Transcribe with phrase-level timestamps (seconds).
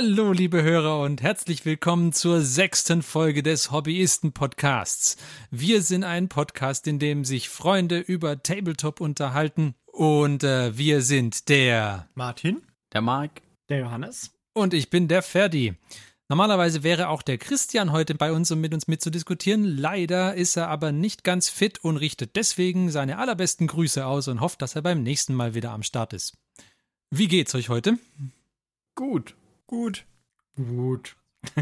[0.00, 5.16] Hallo, liebe Hörer und herzlich willkommen zur sechsten Folge des Hobbyisten-Podcasts.
[5.50, 11.48] Wir sind ein Podcast, in dem sich Freunde über Tabletop unterhalten und äh, wir sind
[11.48, 12.62] der Martin,
[12.92, 15.74] der Marc, der Johannes und ich bin der Ferdi.
[16.28, 19.64] Normalerweise wäre auch der Christian heute bei uns, um mit uns mitzudiskutieren.
[19.64, 24.40] Leider ist er aber nicht ganz fit und richtet deswegen seine allerbesten Grüße aus und
[24.40, 26.38] hofft, dass er beim nächsten Mal wieder am Start ist.
[27.10, 27.98] Wie geht's euch heute?
[28.94, 29.34] Gut.
[29.68, 30.06] Gut.
[30.56, 31.16] Gut.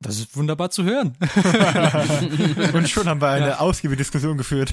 [0.00, 1.16] Das ist wunderbar zu hören.
[2.72, 3.58] Und schon haben wir eine ja.
[3.58, 4.72] ausgiebige Diskussion geführt.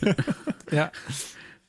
[0.70, 0.92] ja.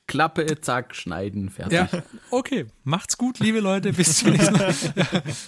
[0.05, 1.71] Klappe, zack, schneiden, fertig.
[1.71, 2.65] Ja, okay.
[2.83, 3.93] Macht's gut, liebe Leute.
[3.93, 4.75] Bis zum nächsten Mal.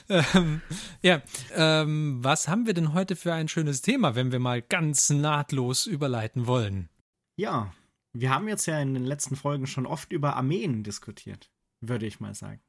[0.08, 0.62] ja, ähm,
[1.02, 1.22] ja
[1.54, 5.88] ähm, was haben wir denn heute für ein schönes Thema, wenn wir mal ganz nahtlos
[5.88, 6.88] überleiten wollen?
[7.36, 7.74] Ja,
[8.14, 11.52] wir haben jetzt ja in den letzten Folgen schon oft über Armeen diskutiert,
[11.82, 12.62] würde ich mal sagen.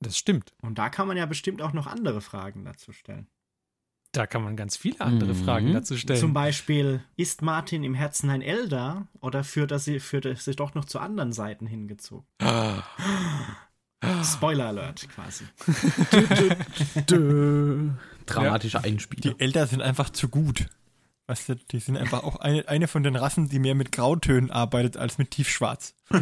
[0.00, 0.52] Das stimmt.
[0.62, 3.26] Und da kann man ja bestimmt auch noch andere Fragen dazu stellen.
[4.12, 5.44] Da kann man ganz viele andere mhm.
[5.44, 6.18] Fragen dazu stellen.
[6.18, 10.56] Zum Beispiel, ist Martin im Herzen ein Elder oder führt er, sie, führt er sich
[10.56, 12.26] doch noch zu anderen Seiten hingezogen?
[12.40, 12.82] Ah.
[14.24, 15.44] Spoiler Alert quasi.
[16.32, 17.90] dö, dö.
[18.26, 18.84] Dramatischer ja.
[18.84, 19.34] Einspieler.
[19.34, 20.66] Die Elder sind einfach zu gut.
[21.26, 24.50] Weißt du, die sind einfach auch eine, eine von den Rassen, die mehr mit Grautönen
[24.50, 25.94] arbeitet als mit tiefschwarz.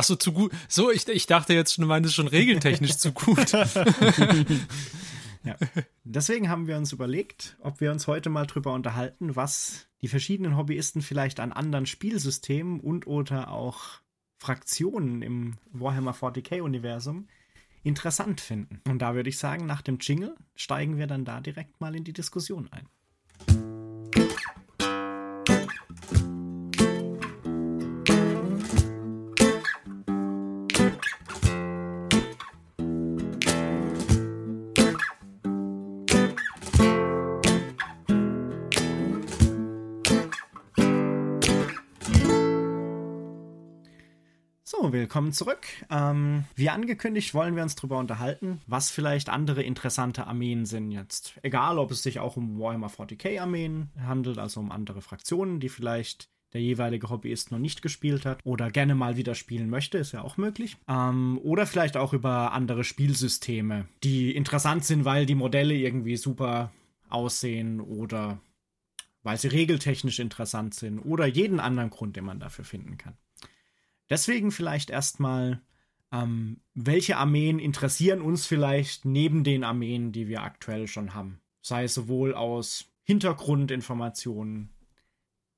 [0.00, 0.50] Ach so, zu gut.
[0.66, 3.52] So, ich, ich dachte jetzt schon, du meintest schon regeltechnisch zu gut.
[5.44, 5.56] ja.
[6.04, 10.56] Deswegen haben wir uns überlegt, ob wir uns heute mal drüber unterhalten, was die verschiedenen
[10.56, 14.00] Hobbyisten vielleicht an anderen Spielsystemen und oder auch
[14.38, 17.28] Fraktionen im Warhammer 40k-Universum
[17.82, 18.80] interessant finden.
[18.88, 22.04] Und da würde ich sagen, nach dem Jingle steigen wir dann da direkt mal in
[22.04, 22.88] die Diskussion ein.
[45.00, 45.66] Willkommen zurück.
[45.90, 51.38] Ähm, wie angekündigt wollen wir uns darüber unterhalten, was vielleicht andere interessante Armeen sind jetzt.
[51.40, 55.70] Egal, ob es sich auch um Warhammer 40k Armeen handelt, also um andere Fraktionen, die
[55.70, 60.12] vielleicht der jeweilige Hobbyist noch nicht gespielt hat oder gerne mal wieder spielen möchte, ist
[60.12, 60.76] ja auch möglich.
[60.86, 66.72] Ähm, oder vielleicht auch über andere Spielsysteme, die interessant sind, weil die Modelle irgendwie super
[67.08, 68.38] aussehen oder
[69.22, 73.16] weil sie regeltechnisch interessant sind oder jeden anderen Grund, den man dafür finden kann.
[74.10, 75.62] Deswegen vielleicht erstmal,
[76.12, 81.40] ähm, welche Armeen interessieren uns vielleicht neben den Armeen, die wir aktuell schon haben?
[81.62, 84.70] Sei es sowohl aus Hintergrundinformationen,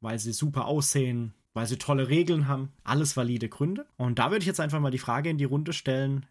[0.00, 3.86] weil sie super aussehen, weil sie tolle Regeln haben, alles valide Gründe.
[3.96, 6.26] Und da würde ich jetzt einfach mal die Frage in die Runde stellen,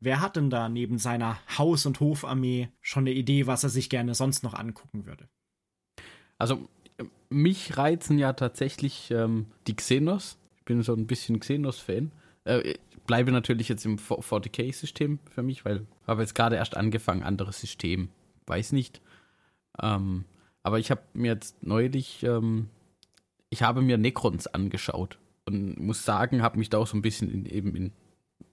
[0.00, 3.90] wer hat denn da neben seiner Haus- und Hofarmee schon eine Idee, was er sich
[3.90, 5.28] gerne sonst noch angucken würde?
[6.38, 6.68] Also
[7.28, 12.12] mich reizen ja tatsächlich ähm, die Xenos, bin so ein bisschen Xenos-Fan.
[12.44, 12.74] Äh,
[13.06, 18.10] bleibe natürlich jetzt im 40k-System für mich, weil habe jetzt gerade erst angefangen, anderes System.
[18.46, 19.00] Weiß nicht.
[19.80, 20.26] Ähm,
[20.62, 22.68] aber ich habe mir jetzt neulich, ähm,
[23.48, 27.30] ich habe mir Necrons angeschaut und muss sagen, habe mich da auch so ein bisschen
[27.30, 27.92] in, eben in,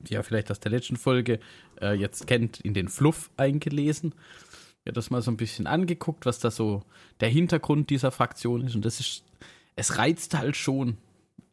[0.07, 1.39] ja, vielleicht aus der letzten Folge
[1.81, 4.13] äh, jetzt kennt, in den Fluff eingelesen.
[4.85, 6.83] Ja, das mal so ein bisschen angeguckt, was da so
[7.19, 8.75] der Hintergrund dieser Fraktion ist.
[8.75, 9.23] Und das ist,
[9.75, 10.97] es reizt halt schon.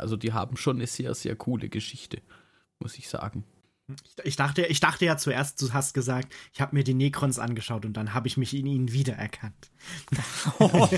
[0.00, 2.21] Also die haben schon eine sehr, sehr coole Geschichte,
[2.78, 3.44] muss ich sagen.
[4.22, 7.84] Ich dachte, ich dachte ja zuerst, du hast gesagt, ich habe mir die Necrons angeschaut
[7.84, 9.71] und dann habe ich mich in ihnen wiedererkannt.
[10.59, 10.89] Oh.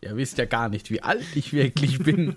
[0.00, 2.36] Ihr wisst ja gar nicht, wie alt ich wirklich bin.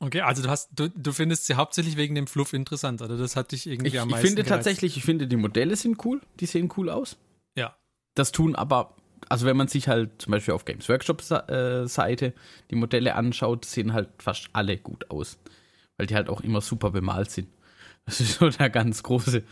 [0.00, 3.34] Okay, also du hast, du, du findest sie hauptsächlich wegen dem Fluff interessant, oder das
[3.34, 4.64] hat dich irgendwie ich, am meisten Ich finde gereizt.
[4.64, 7.16] tatsächlich, ich finde die Modelle sind cool, die sehen cool aus.
[7.56, 7.76] Ja.
[8.14, 8.94] Das tun aber
[9.28, 12.32] also wenn man sich halt zum Beispiel auf Games Workshop äh, Seite
[12.70, 15.38] die Modelle anschaut, sehen halt fast alle gut aus.
[15.96, 17.48] Weil die halt auch immer super bemalt sind.
[18.06, 19.42] Das ist so der ganz große,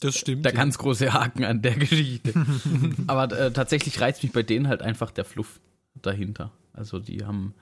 [0.00, 0.58] das stimmt, der ja.
[0.58, 2.34] ganz große Haken an der Geschichte.
[3.06, 5.58] Aber äh, tatsächlich reizt mich bei denen halt einfach der Fluff
[5.94, 6.52] dahinter.
[6.74, 7.54] Also die haben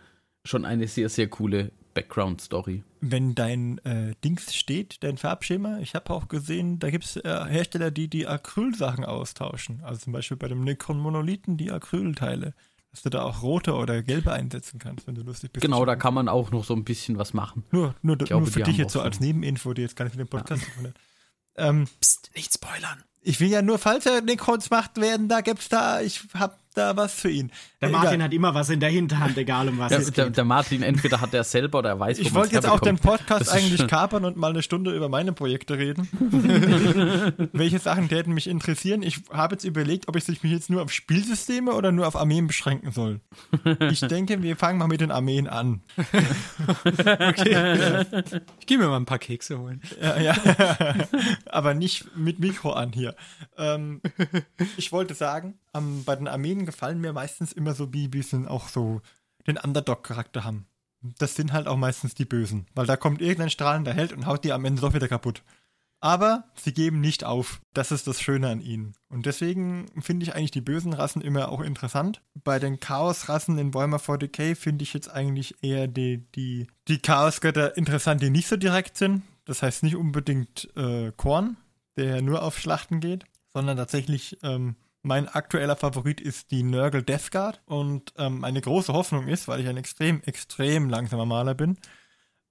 [0.44, 2.85] schon eine sehr, sehr coole Background-Story.
[3.00, 7.44] Wenn dein äh, Dings steht, dein Farbschema, ich habe auch gesehen, da gibt es äh,
[7.49, 9.83] Hersteller, die die Acrylsachen austauschen.
[9.83, 12.55] Also zum Beispiel bei dem Nikon Monolithen die Acrylteile.
[12.91, 15.62] Dass du da auch rote oder gelbe einsetzen kannst, wenn du lustig bist.
[15.62, 17.65] Genau, da kann man auch noch so ein bisschen was machen.
[17.71, 20.29] Nur, nur, glaube, nur für dich jetzt so als Nebeninfo, die jetzt gar nicht mit
[20.29, 20.83] dem Podcast ja.
[20.83, 20.93] zu
[21.56, 23.03] Ähm, Psst, nicht spoilern.
[23.23, 26.97] Ich will ja nur, falls er Necrons macht werden, da gibt's da, ich hab da
[26.97, 27.51] was für ihn.
[27.81, 28.03] Der Egal.
[28.03, 30.37] Martin hat immer was in der Hinterhand, egal um was Der, es der, geht.
[30.37, 32.99] der Martin, entweder hat er selber oder er weiß, wo Ich wollte jetzt auch den.
[32.99, 36.09] Podcast eigentlich kapern und mal eine Stunde über meine Projekte reden.
[37.53, 39.03] Welche Sachen täten mich interessieren?
[39.03, 42.47] Ich habe jetzt überlegt, ob ich mich jetzt nur auf Spielsysteme oder nur auf Armeen
[42.47, 43.21] beschränken soll.
[43.91, 45.81] Ich denke, wir fangen mal mit den Armeen an.
[48.61, 49.81] Ich gehe mir mal ein paar Kekse holen.
[50.01, 50.35] Ja, ja.
[51.47, 53.15] Aber nicht mit Mikro an hier.
[53.59, 54.01] Ähm,
[54.77, 58.69] ich wollte sagen, ähm, bei den Armeen gefallen mir meistens immer so die, die auch
[58.69, 59.01] so
[59.47, 60.67] den Underdog-Charakter haben.
[61.01, 64.45] Das sind halt auch meistens die Bösen, weil da kommt irgendein strahlender Held und haut
[64.45, 65.43] die am Ende doch wieder kaputt.
[66.03, 67.61] Aber sie geben nicht auf.
[67.75, 68.95] Das ist das Schöne an ihnen.
[69.09, 72.23] Und deswegen finde ich eigentlich die bösen Rassen immer auch interessant.
[72.35, 77.77] Bei den Chaos-Rassen in Warhammer 40k finde ich jetzt eigentlich eher die, die, die Chaosgötter
[77.77, 79.23] interessant, die nicht so direkt sind.
[79.45, 81.57] Das heißt nicht unbedingt äh, Korn,
[81.97, 87.31] der nur auf Schlachten geht, sondern tatsächlich ähm, mein aktueller Favorit ist die Nurgle Death
[87.31, 87.62] Guard.
[87.66, 91.78] Und ähm, meine große Hoffnung ist, weil ich ein extrem, extrem langsamer Maler bin,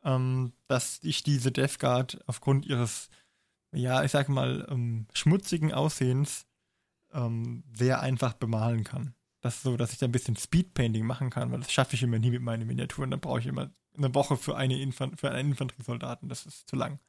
[0.04, 3.10] ähm, dass ich diese Death Guard aufgrund ihres
[3.74, 6.46] ja, ich sag mal, ähm, schmutzigen Aussehens
[7.14, 9.14] ähm, sehr einfach bemalen kann.
[9.42, 12.04] Das ist so, dass ich da ein bisschen Speedpainting machen kann, weil das schaffe ich
[12.04, 13.12] immer nie mit meinen Miniaturen.
[13.12, 16.30] Dann brauche ich immer eine Woche für, eine Infan für einen Infanteriesoldaten.
[16.30, 17.00] Das ist zu lang.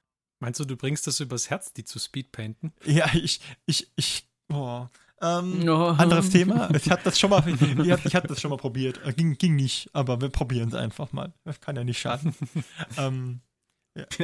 [0.41, 2.73] Meinst du, du bringst das übers Herz, die zu Speedpainten?
[2.85, 4.91] Ja, ich, ich, ich, boah.
[5.23, 5.95] Ähm, Oh.
[5.97, 6.69] Anderes Thema.
[6.75, 9.01] Ich habe das schon mal, ich hab das schon mal probiert.
[9.07, 11.33] Äh, Ging, ging nicht, aber wir probieren es einfach mal.
[11.45, 12.35] Das kann ja nicht schaden.
[12.99, 13.41] ähm,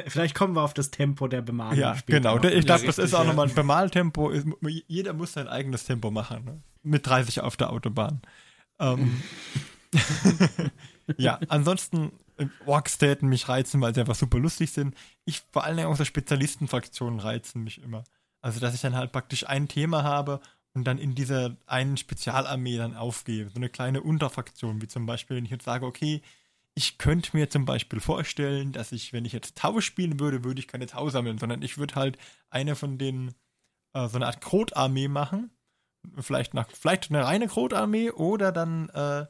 [0.06, 2.48] Vielleicht kommen wir auf das Tempo der Bemalung Ja, später genau.
[2.48, 3.26] Ich glaube, das ist auch ja.
[3.26, 4.32] nochmal ein Bemaltempo.
[4.86, 6.44] Jeder muss sein eigenes Tempo machen.
[6.44, 6.62] Ne?
[6.82, 8.22] Mit 30 auf der Autobahn.
[8.78, 9.22] Ähm,
[11.18, 14.94] ja, ansonsten, äh, Orks täten mich reizen, weil sie einfach super lustig sind.
[15.26, 18.04] Ich, vor allen Dingen auch so Spezialistenfraktionen reizen mich immer.
[18.40, 20.40] Also, dass ich dann halt praktisch ein Thema habe
[20.78, 23.48] und dann in dieser einen Spezialarmee dann aufgehe.
[23.48, 26.22] So eine kleine Unterfraktion, wie zum Beispiel, wenn ich jetzt sage, okay,
[26.75, 30.60] ich könnte mir zum Beispiel vorstellen, dass ich, wenn ich jetzt Tau spielen würde, würde
[30.60, 32.16] ich keine Tau sammeln, sondern ich würde halt
[32.48, 33.34] eine von den,
[33.92, 35.50] äh, so eine Art Krotarmee machen.
[36.16, 39.26] Vielleicht, nach, vielleicht eine reine Krotarmee oder dann äh,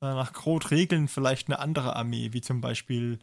[0.00, 3.20] nach Krot-Regeln vielleicht eine andere Armee, wie zum Beispiel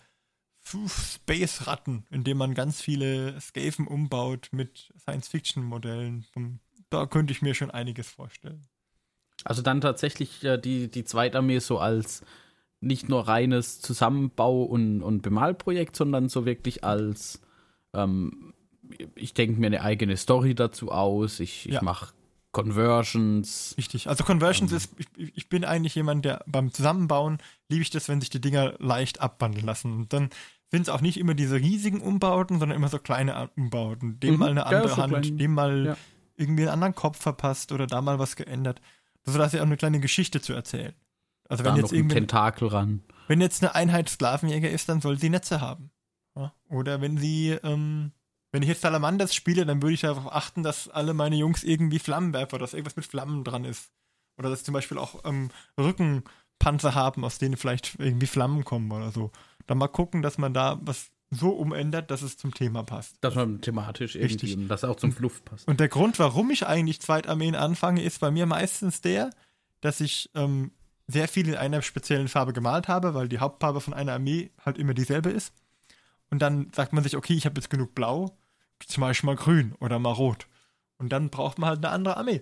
[0.63, 6.25] Space-Ratten, indem man ganz viele Skaven umbaut mit Science-Fiction-Modellen.
[6.89, 8.65] Da könnte ich mir schon einiges vorstellen.
[9.43, 12.23] Also dann tatsächlich äh, die, die Zweitarmee so als
[12.81, 17.41] nicht nur reines Zusammenbau- und, und Bemalprojekt, sondern so wirklich als,
[17.93, 18.53] ähm,
[19.15, 21.81] ich denke mir eine eigene Story dazu aus, ich, ich Ja.
[21.81, 22.13] mache
[22.51, 23.75] Conversions.
[23.77, 24.07] Richtig.
[24.07, 27.39] Also Conversions ist, ich, ich bin eigentlich jemand, der beim Zusammenbauen
[27.69, 29.91] liebe ich das, wenn sich die Dinger leicht abwandeln lassen.
[29.93, 30.29] Und dann
[30.71, 34.19] sind es auch nicht immer diese riesigen Umbauten, sondern immer so kleine Umbauten.
[34.19, 34.39] Dem Mhm.
[34.39, 35.37] mal eine Ja, andere so Hand, klein.
[35.37, 35.97] dem mal Ja.
[36.37, 38.81] Irgendwie einen anderen Kopf verpasst oder da mal was geändert.
[39.23, 40.93] So dass er auch eine kleine Geschichte zu erzählen.
[41.49, 43.03] Also Da wenn jetzt irgendwie Tentakel ran.
[43.27, 45.91] wenn jetzt eine Einheit Sklavenjäger ist, dann soll sie Netze haben.
[46.35, 46.53] Ja?
[46.69, 48.11] Oder wenn sie, ähm,
[48.51, 51.99] wenn ich jetzt Salamanders spiele, dann würde ich darauf achten, dass alle meine Jungs irgendwie
[51.99, 53.91] Flammenwerfer, dass irgendwas mit Flammen dran ist.
[54.37, 55.49] Oder dass sie zum Beispiel auch ähm,
[55.79, 59.31] Rückenpanzer haben, aus denen vielleicht irgendwie Flammen kommen oder so.
[59.67, 63.17] Dann mal gucken, dass man da was so umändert, dass es zum Thema passt.
[63.21, 64.57] Dass man thematisch irgendwie Richtig.
[64.57, 65.67] und das auch zum Fluff passt.
[65.67, 69.31] Und der Grund, warum ich eigentlich Zweitarmeen anfange, ist bei mir meistens der,
[69.81, 70.71] dass ich ähm,
[71.07, 74.77] sehr viel in einer speziellen Farbe gemalt habe, weil die Hauptfarbe von einer Armee halt
[74.77, 75.53] immer dieselbe ist.
[76.29, 78.37] Und dann sagt man sich, okay, ich habe jetzt genug Blau,
[78.85, 80.47] zum Beispiel mal grün oder mal rot.
[80.97, 82.41] Und dann braucht man halt eine andere Armee.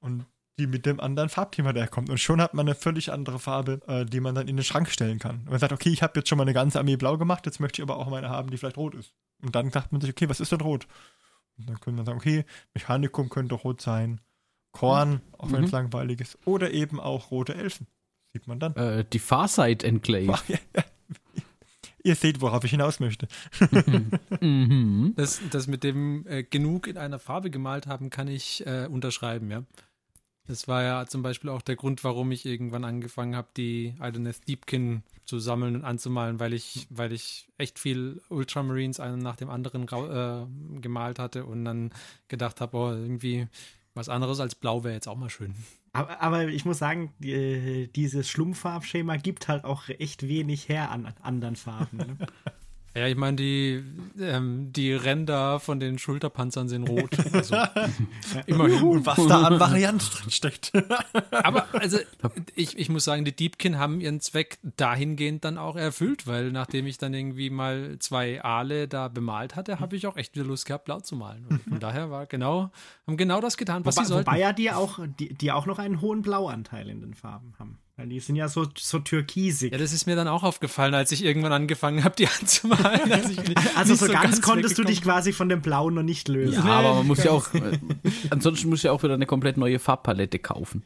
[0.00, 0.26] Und
[0.58, 2.10] die mit dem anderen Farbthema daherkommt.
[2.10, 4.90] Und schon hat man eine völlig andere Farbe, äh, die man dann in den Schrank
[4.90, 5.38] stellen kann.
[5.40, 7.60] Und man sagt, okay, ich habe jetzt schon mal eine ganze Armee blau gemacht, jetzt
[7.60, 9.14] möchte ich aber auch meine haben, die vielleicht rot ist.
[9.42, 10.86] Und dann sagt man sich, okay, was ist denn rot?
[11.56, 14.20] Und dann können wir sagen, okay, Mechanikum könnte rot sein,
[14.72, 15.78] Korn, auch wenn es Mhm.
[15.78, 17.86] langweilig ist, oder eben auch rote Elfen.
[18.32, 18.76] Sieht man dann.
[18.76, 20.38] Äh, die Farsight Enclave.
[22.02, 23.28] Ihr seht, worauf ich hinaus möchte.
[24.40, 25.12] mhm.
[25.16, 29.50] Das, das mit dem äh, genug in einer Farbe gemalt haben, kann ich äh, unterschreiben,
[29.50, 29.64] ja.
[30.50, 34.48] Das war ja zum Beispiel auch der Grund, warum ich irgendwann angefangen habe, die Idoneth
[34.48, 39.48] Deepkin zu sammeln und anzumalen, weil ich, weil ich echt viel Ultramarines einen nach dem
[39.48, 41.92] anderen äh, gemalt hatte und dann
[42.26, 43.46] gedacht habe, oh, irgendwie
[43.94, 45.54] was anderes als blau wäre jetzt auch mal schön.
[45.92, 51.14] Aber, aber ich muss sagen, die, dieses Schlumpffarbschema gibt halt auch echt wenig her an
[51.22, 51.96] anderen Farben.
[51.96, 52.18] Ne?
[52.94, 53.84] Ja, ich meine, die,
[54.18, 57.16] ähm, die Ränder von den Schulterpanzern sind rot.
[57.32, 57.56] Also,
[58.46, 58.82] immerhin.
[58.82, 60.72] Und was da an Varianz drin steckt.
[61.30, 61.98] Aber also,
[62.56, 66.88] ich, ich muss sagen, die Deepkin haben ihren Zweck dahingehend dann auch erfüllt, weil nachdem
[66.88, 70.66] ich dann irgendwie mal zwei Aale da bemalt hatte, habe ich auch echt wieder Lust
[70.66, 71.46] gehabt, blau zu malen.
[71.48, 72.72] Und von daher war genau,
[73.06, 74.26] haben genau das getan, was wobei, sie sollten.
[74.26, 77.78] Wobei ja die auch, die, die auch noch einen hohen Blauanteil in den Farben haben.
[78.00, 79.72] Weil die sind ja so, so türkisig.
[79.72, 83.12] Ja, das ist mir dann auch aufgefallen, als ich irgendwann angefangen habe, die anzumalen.
[83.12, 86.28] Also, also so, so, ganz, ganz konntest du dich quasi von dem Blauen noch nicht
[86.28, 86.66] lösen.
[86.66, 87.78] Ja, aber man muss ja auch, äh,
[88.30, 90.82] ansonsten muss ja auch wieder eine komplett neue Farbpalette kaufen.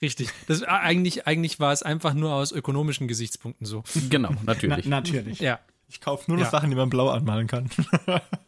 [0.00, 0.30] Richtig.
[0.46, 3.84] Das, eigentlich, eigentlich war es einfach nur aus ökonomischen Gesichtspunkten so.
[4.08, 4.86] Genau, natürlich.
[4.86, 5.40] Na, natürlich.
[5.40, 5.60] Ja.
[5.88, 6.50] Ich kaufe nur noch ja.
[6.50, 7.68] Sachen, die man blau anmalen kann.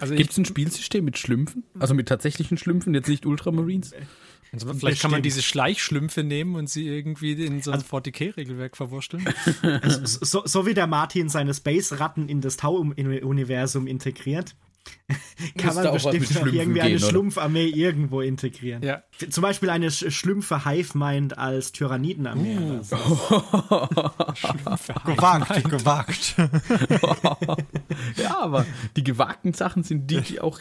[0.00, 1.64] Also Gibt es ein Spielsystem mit Schlümpfen?
[1.78, 3.92] Also mit tatsächlichen Schlümpfen, jetzt nicht Ultramarines?
[4.52, 5.00] Also vielleicht Bestimmt.
[5.00, 9.28] kann man diese Schleichschlümpfe nehmen und sie irgendwie in so ein also, 40k-Regelwerk verwurschteln.
[10.02, 14.56] so, so, wie der Martin seine Space-Ratten in das Tau-Universum integriert,
[15.58, 18.82] kann man bestimmt irgendwie eine Schlumpfarmee irgendwo integrieren.
[18.82, 19.02] Ja.
[19.28, 22.56] Zum Beispiel eine Schlümpfe Hive-Mind als Tyrannidenarmee.
[22.56, 22.82] Uh.
[22.82, 22.96] So.
[25.06, 26.36] gewagt, gewagt.
[28.16, 30.60] ja, aber die gewagten Sachen sind die, die auch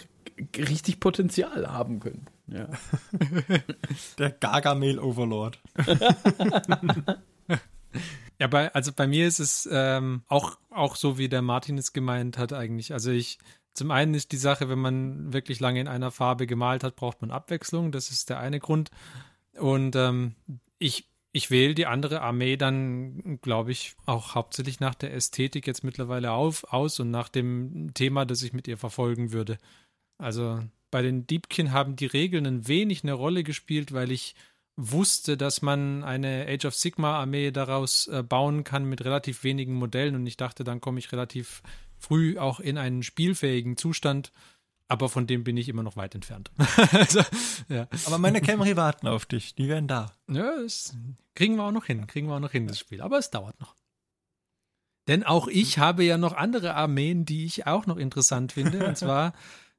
[0.57, 2.25] richtig Potenzial haben können.
[2.47, 2.67] Ja.
[4.17, 5.59] Der Gargamel-Overlord.
[8.39, 11.93] ja, bei, also bei mir ist es ähm, auch, auch so, wie der Martin es
[11.93, 12.93] gemeint hat, eigentlich.
[12.93, 13.37] Also ich,
[13.79, 17.21] zum einen ist die Sache, wenn man wirklich lange in einer Farbe gemalt hat, braucht
[17.21, 17.93] man Abwechslung.
[17.93, 18.91] Das ist der eine Grund.
[19.57, 20.35] Und ähm,
[20.79, 25.85] ich, ich wähle die andere Armee dann, glaube ich, auch hauptsächlich nach der Ästhetik jetzt
[25.85, 29.57] mittlerweile auf, aus und nach dem Thema, das ich mit ihr verfolgen würde.
[30.17, 34.35] Also bei den Deepkin haben die Regeln ein wenig eine Rolle gespielt, weil ich
[34.75, 39.75] wusste, dass man eine Age of Sigma Armee daraus äh, bauen kann mit relativ wenigen
[39.75, 41.61] Modellen und ich dachte, dann komme ich relativ
[41.99, 44.31] früh auch in einen spielfähigen Zustand,
[44.87, 46.51] aber von dem bin ich immer noch weit entfernt.
[46.91, 47.21] also,
[47.67, 47.87] ja.
[48.05, 50.13] Aber meine Camry warten auf dich, die werden da.
[50.27, 50.95] Ja, das
[51.35, 53.59] kriegen wir auch noch hin, kriegen wir auch noch hin, das Spiel, aber es dauert
[53.59, 53.75] noch.
[55.07, 58.97] Denn auch ich habe ja noch andere Armeen, die ich auch noch interessant finde, und
[58.97, 59.33] zwar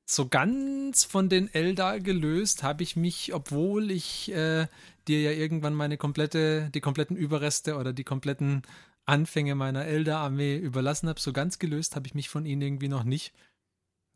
[0.05, 4.67] so ganz von den Eldar gelöst habe ich mich, obwohl ich äh,
[5.07, 8.63] dir ja irgendwann meine komplette, die kompletten Überreste oder die kompletten
[9.11, 13.05] Anfänge meiner Eldar-Armee überlassen habe, so ganz gelöst habe ich mich von ihnen irgendwie noch
[13.05, 13.35] nicht.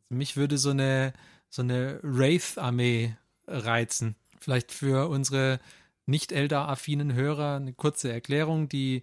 [0.05, 1.13] Also mich würde so eine,
[1.51, 4.15] so eine Wraith-Armee reizen.
[4.41, 5.59] Vielleicht für unsere
[6.07, 8.69] nicht Eldar-affinen Hörer eine kurze Erklärung.
[8.69, 9.03] Die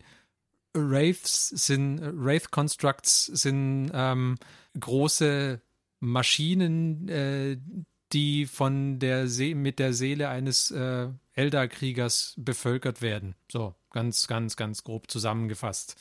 [0.73, 4.37] Wraiths sind, Wraith Constructs sind ähm,
[4.79, 5.61] große
[5.99, 7.57] Maschinen, äh,
[8.13, 13.35] die von der See mit der Seele eines äh, Eldar-Kriegers bevölkert werden.
[13.51, 15.95] So, ganz, ganz, ganz grob zusammengefasst.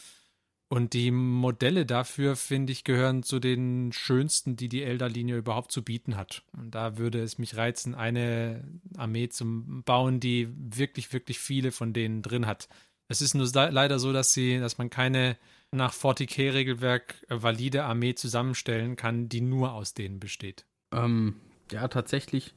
[0.68, 5.82] Und die Modelle dafür, finde ich, gehören zu den schönsten, die die Elder-Linie überhaupt zu
[5.82, 6.44] bieten hat.
[6.52, 8.62] Und da würde es mich reizen, eine
[8.96, 12.68] Armee zu bauen, die wirklich, wirklich viele von denen drin hat.
[13.08, 15.36] Es ist nur leider so, dass sie, dass man keine
[15.72, 20.64] nach 40k-Regelwerk äh, valide Armee zusammenstellen kann, die nur aus denen besteht.
[20.92, 21.34] Ähm,
[21.72, 22.54] ja, tatsächlich.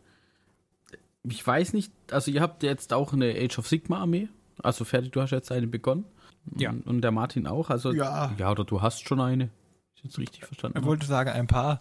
[1.24, 4.30] Ich weiß nicht, also ihr habt jetzt auch eine Age of Sigma Armee.
[4.62, 6.06] Also fertig, du hast jetzt eine begonnen.
[6.58, 6.72] Ja.
[6.86, 7.70] Und der Martin auch.
[7.70, 8.34] Also ja.
[8.38, 9.46] ja, oder du hast schon eine.
[9.96, 10.78] Ist jetzt richtig verstanden.
[10.78, 11.80] Er wollte sagen, ein paar.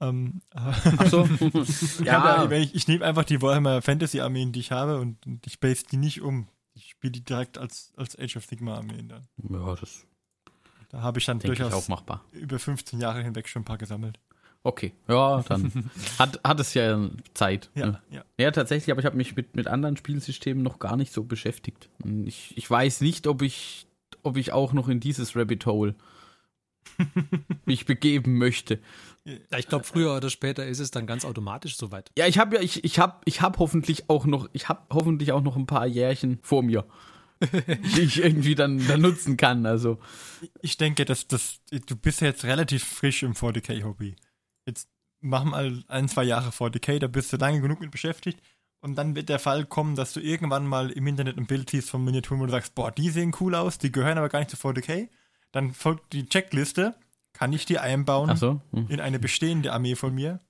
[0.00, 1.24] Ähm, Ach so.
[2.04, 2.50] ja.
[2.52, 5.84] ich, ich nehme einfach die Warhammer Fantasy Armeen, die ich habe, und, und ich base
[5.90, 6.48] die nicht um.
[6.74, 9.26] Ich spiele die direkt als, als Age of Sigma Armeen dann.
[9.48, 10.06] Ja, das
[10.90, 12.24] da habe ich dann durchaus ich auch machbar.
[12.32, 14.20] über 15 Jahre hinweg schon ein paar gesammelt.
[14.66, 17.70] Okay, ja, dann hat, hat es ja Zeit.
[17.76, 18.02] Ja, ne?
[18.10, 18.24] ja.
[18.36, 21.88] ja tatsächlich, aber ich habe mich mit, mit anderen Spielsystemen noch gar nicht so beschäftigt.
[22.24, 23.86] Ich, ich weiß nicht, ob ich,
[24.24, 25.94] ob ich auch noch in dieses Rabbit Hole
[27.64, 28.80] mich begeben möchte.
[29.24, 32.10] Ja, ich glaube, früher oder später ist es dann ganz automatisch soweit.
[32.18, 35.30] Ja, ich habe ja, ich, ich habe ich hab hoffentlich auch noch, ich habe hoffentlich
[35.30, 36.84] auch noch ein paar Jährchen vor mir
[37.96, 39.66] die ich irgendwie dann, dann nutzen kann.
[39.66, 39.98] Also.
[40.62, 44.16] Ich denke, dass das, du bist ja jetzt relativ frisch im 40k-Hobby.
[44.66, 44.88] Jetzt
[45.20, 48.40] mach mal ein, zwei Jahre 40k, da bist du lange genug mit beschäftigt.
[48.80, 51.90] Und dann wird der Fall kommen, dass du irgendwann mal im Internet ein Bild siehst
[51.90, 54.50] von Miniaturen, wo du sagst, boah, die sehen cool aus, die gehören aber gar nicht
[54.50, 55.08] zu 40k.
[55.50, 56.94] Dann folgt die Checkliste,
[57.32, 58.60] kann ich die einbauen so.
[58.72, 58.86] hm.
[58.88, 60.40] in eine bestehende Armee von mir?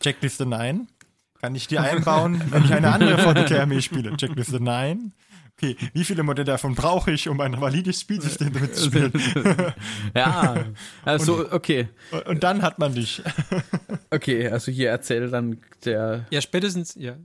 [0.00, 0.88] Checkliste nein.
[1.40, 4.16] Kann ich die einbauen, wenn ich eine andere 40k-Armee spiele?
[4.16, 5.14] Checkliste nein
[5.56, 9.12] okay, wie viele Modelle davon brauche ich, um ein valides Spielsystem damit zu spielen?
[10.14, 10.66] ja,
[11.04, 11.88] also und, okay.
[12.26, 13.22] Und dann hat man dich.
[14.10, 16.26] okay, also hier erzählt dann der.
[16.30, 17.16] Ja, spätestens, ja.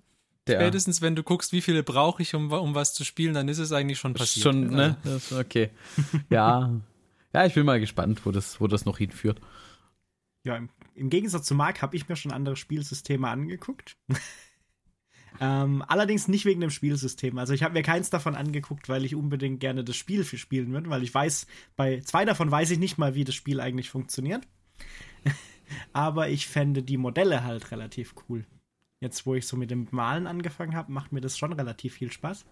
[0.48, 3.48] Der, Spätestens, wenn du guckst, wie viele brauche ich, um, um was zu spielen, dann
[3.48, 4.44] ist es eigentlich schon passiert.
[4.44, 4.98] Schon, ne?
[5.38, 5.70] Okay.
[6.32, 6.72] Ja.
[7.34, 9.40] Ja, ich bin mal gespannt, wo das, wo das noch hinführt.
[10.44, 13.96] Ja, im, im Gegensatz zu Marc habe ich mir schon andere Spielsysteme angeguckt.
[15.40, 17.38] Ähm, allerdings nicht wegen dem Spielsystem.
[17.38, 20.72] Also ich habe mir keins davon angeguckt, weil ich unbedingt gerne das Spiel für spielen
[20.74, 23.90] würde, weil ich weiß, bei zwei davon weiß ich nicht mal, wie das Spiel eigentlich
[23.90, 24.48] funktioniert.
[25.94, 28.46] Aber ich fände die Modelle halt relativ cool.
[29.00, 32.12] Jetzt, wo ich so mit dem Malen angefangen habe, macht mir das schon relativ viel
[32.12, 32.46] Spaß.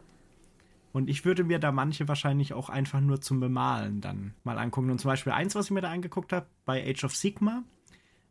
[0.92, 4.90] Und ich würde mir da manche wahrscheinlich auch einfach nur zum Bemalen dann mal angucken.
[4.90, 7.64] Und zum Beispiel eins, was ich mir da angeguckt habe, bei Age of Sigma,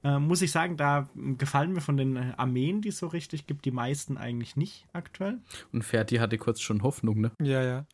[0.04, 3.64] äh, muss ich sagen, da gefallen mir von den Armeen, die es so richtig gibt,
[3.64, 5.38] die meisten eigentlich nicht aktuell.
[5.72, 7.32] Und Ferdi hatte kurz schon Hoffnung, ne?
[7.42, 7.86] Ja, ja.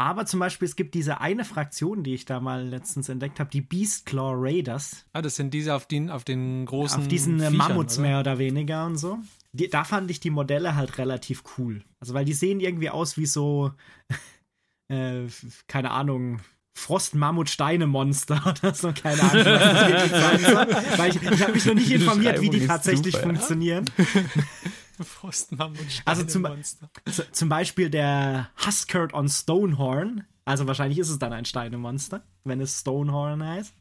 [0.00, 3.50] Aber zum Beispiel, es gibt diese eine Fraktion, die ich da mal letztens entdeckt habe,
[3.50, 5.04] die Beastclaw Raiders.
[5.12, 7.00] Ah, das sind diese auf den, auf den großen.
[7.00, 8.08] Auf diesen äh, Viechern, Mammuts oder?
[8.08, 9.18] mehr oder weniger und so.
[9.52, 11.82] Die, da fand ich die Modelle halt relativ cool.
[11.98, 13.72] Also, weil die sehen irgendwie aus wie so,
[14.88, 15.26] äh,
[15.66, 16.40] keine Ahnung,
[16.78, 20.98] Frost-Mammut-Steine-Monster oder so, keine Ahnung, was das.
[20.98, 23.32] Weil ich, ich habe mich noch nicht informiert, wie die tatsächlich super, ja.
[23.34, 23.84] funktionieren.
[25.00, 26.90] Frostmammut und Also zum- Steinemonster.
[27.32, 30.24] Zum Beispiel der Huskert on Stonehorn.
[30.44, 33.74] Also wahrscheinlich ist es dann ein Steinemonster, wenn es Stonehorn heißt.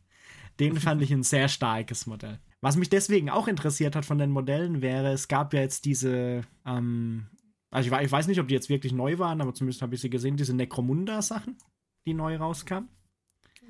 [0.59, 2.39] Den fand ich ein sehr starkes Modell.
[2.61, 6.41] Was mich deswegen auch interessiert hat von den Modellen wäre, es gab ja jetzt diese,
[6.65, 7.27] ähm,
[7.71, 10.01] also ich, ich weiß nicht, ob die jetzt wirklich neu waren, aber zumindest habe ich
[10.01, 11.57] sie gesehen, diese Necromunda-Sachen,
[12.07, 12.89] die neu rauskamen.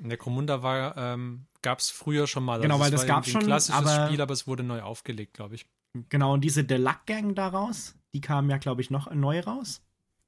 [0.00, 2.60] Necromunda war, ähm, gab es früher schon mal.
[2.60, 4.62] Genau, weil es das war gab's irgendwie ein schon, klassisches aber- Spiel, aber es wurde
[4.62, 5.66] neu aufgelegt, glaube ich.
[6.08, 9.82] Genau, und diese Delac-Gang daraus, die kam ja, glaube ich, noch neu raus.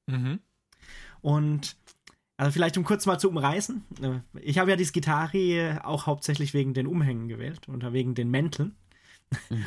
[0.07, 0.40] Mhm.
[1.21, 1.76] Und
[2.37, 3.85] also vielleicht um kurz mal zu umreißen.
[4.02, 8.31] äh, Ich habe ja die Skitari auch hauptsächlich wegen den Umhängen gewählt oder wegen den
[8.31, 8.75] Mänteln.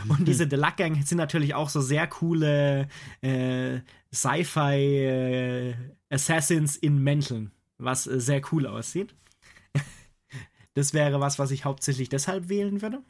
[0.10, 2.90] Und diese Delac Gang sind natürlich auch so sehr coole
[3.22, 3.80] äh,
[4.14, 5.76] Sci-Fi äh,
[6.10, 7.52] Assassins in Mänteln,
[7.84, 9.16] was äh, sehr cool aussieht.
[10.76, 13.04] Das wäre was, was ich hauptsächlich deshalb wählen würde.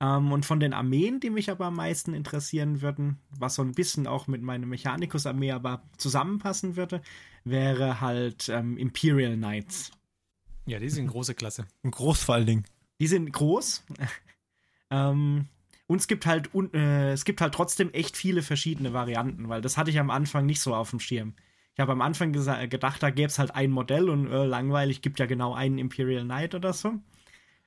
[0.00, 3.72] Ähm, und von den Armeen, die mich aber am meisten interessieren würden, was so ein
[3.72, 7.02] bisschen auch mit meiner Mechanicus-Armee aber zusammenpassen würde,
[7.44, 9.92] wäre halt ähm, Imperial Knights.
[10.66, 11.66] Ja, die sind große Klasse.
[11.82, 12.64] Ein Großfallding.
[13.00, 13.84] Die sind groß.
[14.90, 15.48] ähm,
[15.88, 19.60] und es gibt halt un äh, es gibt halt trotzdem echt viele verschiedene Varianten, weil
[19.60, 21.34] das hatte ich am Anfang nicht so auf dem Schirm.
[21.74, 25.00] Ich habe am Anfang gesa- gedacht, da gäbe es halt ein Modell und äh, langweilig
[25.00, 26.94] gibt ja genau einen Imperial Knight oder so.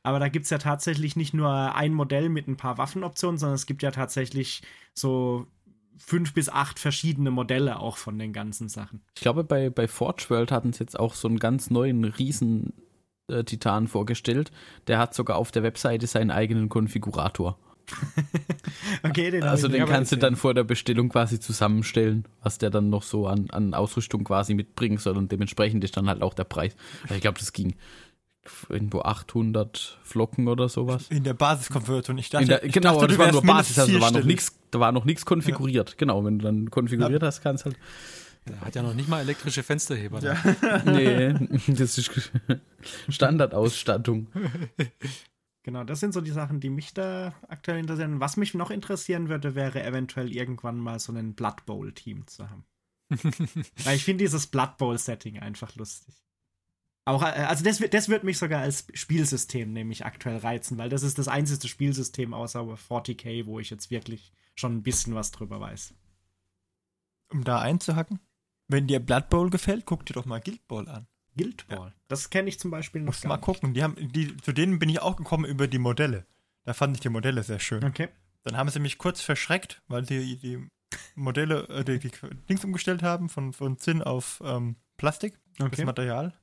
[0.04, 3.56] Aber da gibt es ja tatsächlich nicht nur ein Modell mit ein paar Waffenoptionen, sondern
[3.56, 4.62] es gibt ja tatsächlich
[4.94, 5.48] so
[5.98, 9.02] fünf bis acht verschiedene Modelle auch von den ganzen Sachen.
[9.16, 13.88] Ich glaube, bei, bei Forge World hatten sie jetzt auch so einen ganz neuen Riesen-Titan
[13.88, 14.52] vorgestellt.
[14.86, 17.58] Der hat sogar auf der Webseite seinen eigenen Konfigurator.
[19.04, 22.90] Okay, den Also den kannst du dann vor der Bestellung quasi zusammenstellen, was der dann
[22.90, 26.44] noch so an, an Ausrüstung quasi mitbringen soll und dementsprechend ist dann halt auch der
[26.44, 26.76] Preis.
[27.04, 27.76] Also ich glaube, das ging
[28.70, 31.08] irgendwo 800 Flocken oder sowas.
[31.10, 32.18] In der Basiskonversion.
[32.18, 34.56] Ich dachte, der, ich genau, dachte, das war nur Basis, also da war noch nichts,
[34.72, 35.98] da war noch nichts konfiguriert.
[35.98, 37.78] Genau, wenn du dann konfiguriert hast, kannst halt.
[38.48, 40.20] Der hat ja noch nicht mal elektrische Fensterheber.
[40.22, 40.36] Ja.
[40.86, 41.34] Nee,
[41.68, 42.12] das ist
[43.10, 44.28] Standardausstattung.
[45.66, 48.20] Genau, das sind so die Sachen, die mich da aktuell interessieren.
[48.20, 52.66] Was mich noch interessieren würde, wäre eventuell irgendwann mal so ein Blood Bowl-Team zu haben.
[53.84, 56.24] Weil ich finde dieses Blood Bowl-Setting einfach lustig.
[57.06, 60.90] Auch, äh, also das, wird- das wird mich sogar als Spielsystem nämlich aktuell reizen, weil
[60.90, 65.32] das ist das einzige Spielsystem außer 40k, wo ich jetzt wirklich schon ein bisschen was
[65.32, 65.96] drüber weiß.
[67.32, 68.20] Um da einzuhacken.
[68.68, 71.08] Wenn dir Blood Bowl gefällt, guck dir doch mal Guild Bowl an.
[71.38, 71.94] Guild Ball.
[72.08, 73.74] Das kenne ich zum Beispiel noch gar mal gucken.
[73.74, 76.26] Die haben, die, zu denen bin ich auch gekommen über die Modelle.
[76.64, 77.80] Da fand ich die Modelle sehr schön.
[77.80, 77.90] nicht.
[77.90, 78.10] Okay.
[78.44, 80.68] Dann haben sie mich kurz verschreckt, weil sie die
[81.16, 82.12] Modelle, äh, die, die
[82.50, 85.86] Dings umgestellt haben, von, von Zinn auf ähm, Plastik, das Okay.
[85.86, 86.34] Material.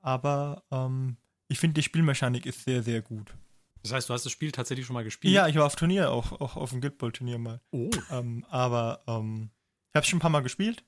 [0.00, 1.16] Aber ähm,
[1.48, 3.34] ich finde, die Spielmechanik ist sehr, sehr gut.
[3.82, 5.34] Das heißt, du hast das Spiel tatsächlich schon mal gespielt?
[5.34, 7.60] Ja, ich war auf Turnier, auch, auch auf dem Guild Ball Turnier mal.
[7.70, 7.90] Oh.
[8.10, 9.50] Ähm, aber ähm,
[9.90, 10.84] ich habe schon ein paar Mal gespielt.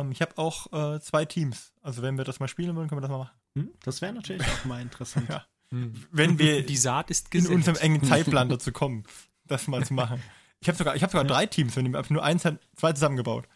[0.00, 1.72] Ähm, ich habe auch äh, zwei Teams.
[1.82, 3.36] Also wenn wir das mal spielen wollen, können wir das mal machen.
[3.56, 5.28] Hm, das wäre natürlich auch mal interessant.
[5.28, 5.46] Ja.
[5.70, 5.94] Hm.
[6.10, 9.04] Wenn wir Die Saat ist in unserem engen Zeitplan dazu kommen,
[9.46, 10.22] das mal zu machen.
[10.60, 12.42] Ich habe sogar, ich hab sogar drei Teams, wenn ich hab nur eins,
[12.74, 13.46] zwei zusammengebaut.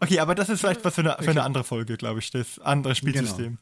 [0.00, 2.58] okay, aber das ist vielleicht was für eine, für eine andere Folge, glaube ich, das
[2.58, 3.58] andere Spielsystem.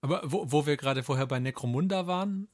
[0.00, 2.48] Aber wo, wo wir gerade vorher bei Necromunda waren,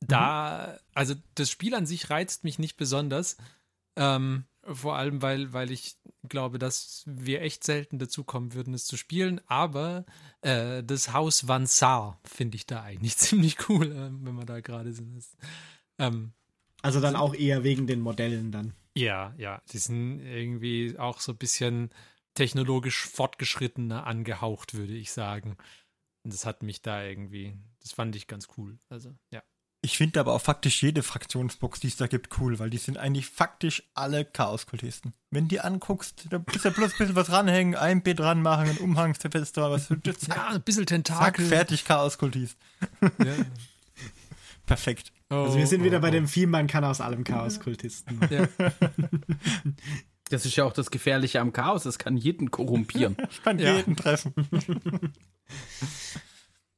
[0.00, 3.36] da, also das Spiel an sich reizt mich nicht besonders.
[3.96, 5.96] Ähm, vor allem, weil, weil ich
[6.28, 9.40] glaube, dass wir echt selten dazu kommen würden, es zu spielen.
[9.46, 10.04] Aber
[10.42, 14.92] äh, das Haus Vansar finde ich da eigentlich ziemlich cool, äh, wenn wir da gerade
[14.92, 15.24] sind.
[15.98, 16.32] Ähm,
[16.82, 18.74] Also dann auch eher wegen den Modellen dann.
[18.96, 21.90] ja, ja, die sind irgendwie auch so ein bisschen
[22.34, 25.56] technologisch fortgeschrittener angehaucht, würde ich sagen.
[26.24, 28.78] Und das hat mich da irgendwie, das fand ich ganz cool.
[28.88, 29.42] Also, ja.
[29.84, 32.96] Ich finde aber auch faktisch jede Fraktionsbox, die es da gibt, cool, weil die sind
[32.96, 35.12] eigentlich faktisch alle Chaos-Kultisten.
[35.30, 38.70] Wenn die anguckst, da ist ja bloß ein bisschen was ranhängen, ein B dran machen,
[38.70, 41.44] ein Umhangsfenster, was für zack, Ja, ein bisschen zack, Tentakel.
[41.46, 42.56] fertig Chaos-Kultist.
[43.02, 43.34] Ja.
[44.66, 45.12] Perfekt.
[45.28, 46.12] Also wir sind Oh, wieder oh, bei oh.
[46.12, 48.20] dem Vieh, man kann aus allem Chaos-Kultisten.
[48.30, 48.48] Ja.
[50.30, 53.14] Das ist ja auch das Gefährliche am Chaos, es kann jeden korrumpieren.
[53.30, 53.76] Ich kann Ja.
[53.76, 54.32] jeden treffen.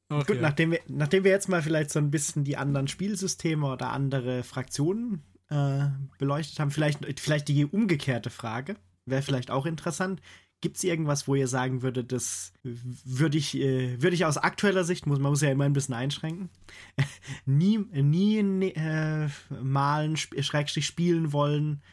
[0.09, 0.33] Okay.
[0.33, 3.91] Gut, nachdem wir, nachdem wir jetzt mal vielleicht so ein bisschen die anderen Spielsysteme oder
[3.91, 10.21] andere Fraktionen äh, beleuchtet haben, vielleicht, vielleicht die umgekehrte Frage, wäre vielleicht auch interessant.
[10.59, 14.83] Gibt es irgendwas, wo ihr sagen würdet, das würde ich, äh, würde ich aus aktueller
[14.85, 16.49] Sicht, muss, man muss ja immer ein bisschen einschränken,
[17.45, 19.29] nie, nie ne, äh,
[19.61, 21.83] malen, sp schrägstrich spielen wollen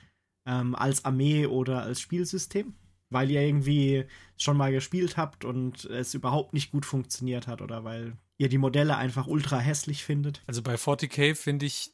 [0.47, 2.75] ähm, als Armee oder als Spielsystem?
[3.11, 7.85] Weil ihr irgendwie schon mal gespielt habt und es überhaupt nicht gut funktioniert hat oder
[7.85, 10.43] weil ihr die Modelle einfach ultra hässlich findet.
[10.47, 11.93] Also bei 40k finde ich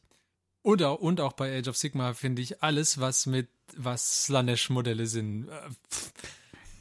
[0.64, 5.48] auch, und auch bei Age of Sigma finde ich alles, was mit was Slanesh-Modelle sind,
[5.48, 5.68] äh,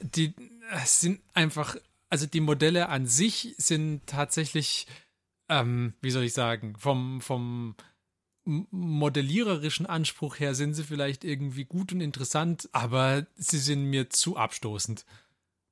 [0.02, 0.34] die
[0.72, 1.76] äh, sind einfach,
[2.10, 4.88] also die Modelle an sich sind tatsächlich,
[5.50, 7.76] ähm, wie soll ich sagen, vom, vom
[8.72, 14.38] modelliererischen Anspruch her sind sie vielleicht irgendwie gut und interessant, aber sie sind mir zu
[14.38, 15.06] abstoßend.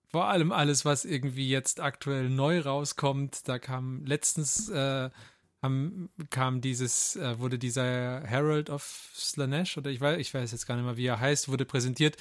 [0.09, 5.09] Vor allem alles, was irgendwie jetzt aktuell neu rauskommt, da kam letztens äh,
[5.61, 10.65] haben, kam dieses, äh, wurde dieser Herald of Slanesh oder ich weiß, ich weiß jetzt
[10.65, 12.15] gar nicht mehr, wie er heißt, wurde präsentiert.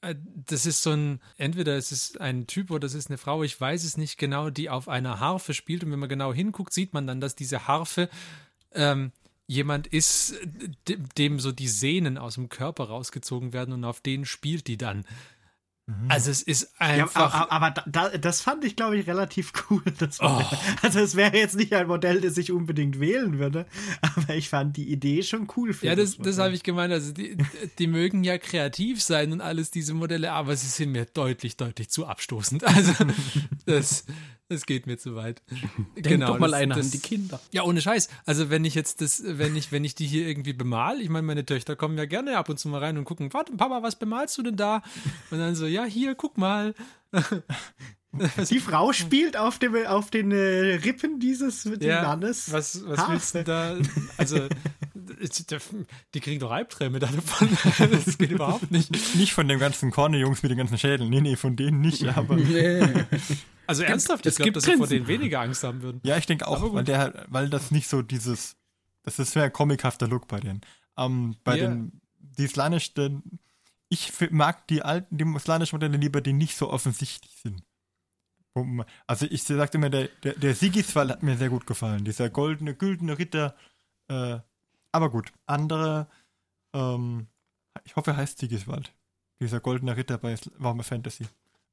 [0.00, 0.14] Äh,
[0.46, 3.60] Das ist so ein, entweder es ist ein Typ oder es ist eine Frau, ich
[3.60, 6.94] weiß es nicht genau, die auf einer Harfe spielt und wenn man genau hinguckt, sieht
[6.94, 8.08] man dann, dass diese Harfe
[8.72, 9.12] ähm,
[9.46, 10.34] jemand ist,
[10.88, 14.76] de- dem so die Sehnen aus dem Körper rausgezogen werden und auf denen spielt die
[14.76, 15.04] dann.
[16.08, 17.32] Also es ist Ja, einfach.
[17.32, 19.82] aber aber da, da, das fand ich, glaube ich, relativ cool.
[20.00, 20.42] Das Oh.
[20.82, 23.66] Also es wäre jetzt nicht ein Modell, das ich unbedingt wählen würde,
[24.00, 25.72] aber ich fand die Idee schon cool.
[25.82, 26.32] Ja, das, Modell.
[26.32, 26.92] das habe ich gemeint.
[26.92, 27.36] Also die,
[27.78, 31.88] die mögen ja kreativ sein und alles, diese Modelle, aber sie sind mir deutlich, deutlich
[31.88, 32.64] zu abstoßend.
[32.64, 32.92] Also
[33.64, 34.06] das,
[34.48, 35.42] das geht mir zu weit.
[35.96, 37.40] Denk doch mal das- einer das, an die Kinder.
[37.52, 38.08] Ja, ohne Scheiß.
[38.24, 41.26] Also wenn ich jetzt das, wenn ich, wenn ich die hier irgendwie bemal, ich meine,
[41.26, 43.98] meine Töchter kommen ja gerne ab und zu mal rein und gucken, warte, Papa, was
[43.98, 44.82] bemalst du denn da?
[45.30, 46.74] Und dann so, ja, hier, guck mal.
[48.50, 52.50] Die Frau spielt auf, dem, auf den äh, Rippen dieses Ja, Mannes.
[52.50, 53.76] was, was willst du da?
[54.16, 54.48] Also,
[56.14, 57.48] die kriegen doch Albträume da davon.
[57.90, 58.90] Das geht überhaupt nicht.
[59.16, 61.10] Nicht von den ganzen Korne-Jungs mit den ganzen Schädeln.
[61.10, 62.38] Nee, nee, von denen nicht, aber.
[63.66, 65.06] Also ernsthaft, ich es glaube, gibt dass sie vor Grenzen.
[65.06, 66.00] denen weniger Angst haben würden.
[66.04, 68.56] Ja, ich denke auch, weil der, weil das nicht so dieses,
[69.02, 70.60] das ist sehr comichafter Look bei denen.
[70.96, 71.68] Ähm, bei Ja.
[71.68, 73.40] den, die slanischen,
[73.88, 77.62] ich mag die alten, die slanischen Modelle lieber, die nicht so offensichtlich sind.
[79.06, 82.04] Also ich sagte immer, der, der, der Sigiswald hat mir sehr gut gefallen.
[82.06, 83.54] Dieser goldene, güldene Ritter.
[84.08, 84.38] Äh,
[84.92, 86.08] aber gut, andere,
[86.72, 87.26] ähm,
[87.84, 88.94] ich hoffe, er heißt Sigiswald.
[89.40, 91.26] Dieser goldene Ritter bei Warhammer Fantasy.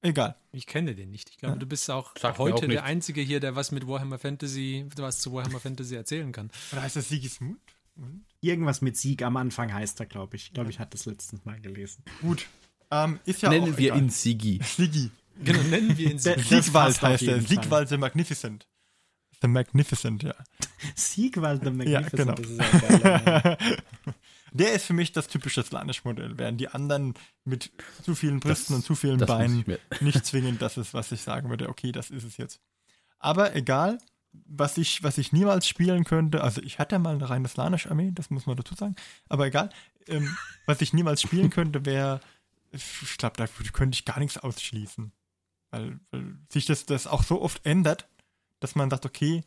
[0.03, 0.35] Egal.
[0.51, 1.29] Ich kenne den nicht.
[1.29, 1.59] Ich glaube, Ja.
[1.59, 2.83] du bist auch mir heute auch der.
[2.83, 6.51] Einzige hier, der was mit Warhammer Fantasy, was zu Warhammer Fantasy erzählen kann.
[6.71, 7.57] Oder heißt das Sigismund?
[7.95, 8.25] Und?
[8.41, 10.47] Irgendwas mit Sieg am Anfang heißt er, glaube ich.
[10.47, 12.03] Ich glaube, ich hatte das letztens mal gelesen.
[12.21, 12.47] Gut.
[12.91, 13.97] Ähm, ist ja Nennen auch wir egal.
[14.03, 14.59] ihn Sigi.
[14.63, 15.09] Sigi.
[15.43, 17.41] Genau, nennen wir ihn Das Siegwald heißt er.
[17.41, 18.67] Siegwald the Magnificent.
[19.41, 20.35] The Magnificent, ja.
[20.95, 22.33] Siegwald the Ja, Magnificent, genau.
[22.33, 23.57] das ist ein geiler.
[24.53, 27.71] Der ist für mich das typische Slanish-Modell, während die anderen mit
[28.03, 29.65] zu vielen Brüsten Das- und zu vielen Beinen
[29.99, 32.61] nicht zwingend das ist, was ich sagen würde, okay, das ist es jetzt.
[33.19, 33.97] Aber egal,
[34.31, 38.29] was ich, was ich niemals spielen könnte, also ich hatte mal eine reine Slanish-Armee, das
[38.29, 38.95] muss man dazu sagen,
[39.29, 39.69] aber egal,
[40.07, 40.35] ähm,
[40.65, 42.19] was ich niemals spielen könnte, wäre,
[42.71, 45.11] ich glaube, da könnte ich gar nichts ausschließen.
[45.71, 48.07] Weil, weil sich das, das auch so oft ändert,
[48.59, 49.43] dass man sagt, okay,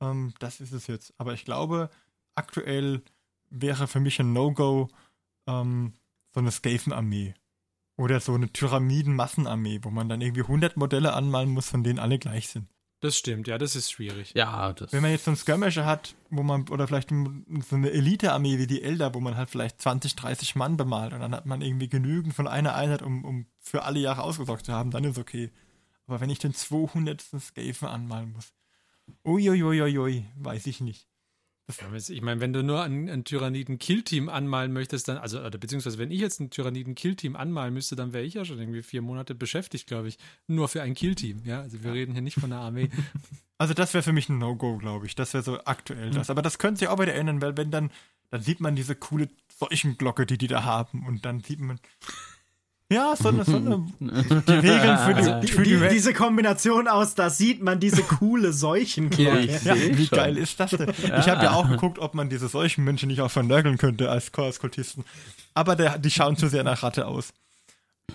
[0.00, 1.12] ähm, das ist es jetzt.
[1.18, 1.90] Aber ich glaube,
[2.34, 3.02] aktuell
[3.50, 4.88] wäre für mich ein No-Go
[5.46, 5.94] ähm,
[6.32, 7.34] so eine Skaven-Armee.
[7.96, 12.18] Oder so eine Pyramiden-Massenarmee, wo man dann irgendwie 100 Modelle anmalen muss, von denen alle
[12.18, 12.68] gleich sind.
[13.00, 14.32] Das stimmt, ja, das ist schwierig.
[14.34, 14.92] Ja, das.
[14.92, 18.66] Wenn man jetzt so einen Skirmisher hat, wo man, oder vielleicht so eine Elite-Armee wie
[18.66, 21.88] die Elder, wo man halt vielleicht 20, 30 Mann bemalt und dann hat man irgendwie
[21.88, 25.50] genügend von einer Einheit, um, um für alle Jahre ausgesorgt zu haben, dann ist okay.
[26.06, 27.22] Aber wenn ich den 200.
[27.38, 28.52] Skaven anmalen muss,
[29.24, 31.06] uiuiuiui, weiß ich nicht.
[31.68, 35.98] Ja, Ich meine, wenn du nur ein, ein Tyranniden-Kill-Team anmalen möchtest, dann, also, oder beziehungsweise
[35.98, 39.34] wenn ich jetzt ein Tyranniden-Kill-Team anmalen müsste, dann wäre ich ja schon irgendwie vier Monate
[39.34, 40.18] beschäftigt, glaube ich.
[40.46, 41.62] Nur für ein Kill-Team, ja.
[41.62, 42.90] Also wir reden hier nicht von einer Armee.
[43.58, 45.14] Also das wäre für mich ein No-Go, glaube ich.
[45.14, 46.28] Das wäre so aktuell das.
[46.28, 47.90] Aber das könnte sich auch wieder ändern, weil wenn dann,
[48.30, 51.80] dann sieht man diese coole Seuchenglocke, die die da haben und dann sieht man,
[52.92, 56.86] Ja, so eine, so eine die Regeln für die, Die, für die, die, diese Kombination
[56.86, 59.40] aus, da sieht man diese coole Seuchenglocke.
[59.40, 60.18] ich ja, sehe wie schon.
[60.18, 60.90] geil ist das denn?
[60.90, 64.30] Ich habe ja auch geguckt, ob man diese solchen Menschen nicht auch vernörgeln könnte als
[64.30, 65.04] Chaos-Kultisten.
[65.54, 67.32] Aber der, die schauen zu sehr nach Ratte aus.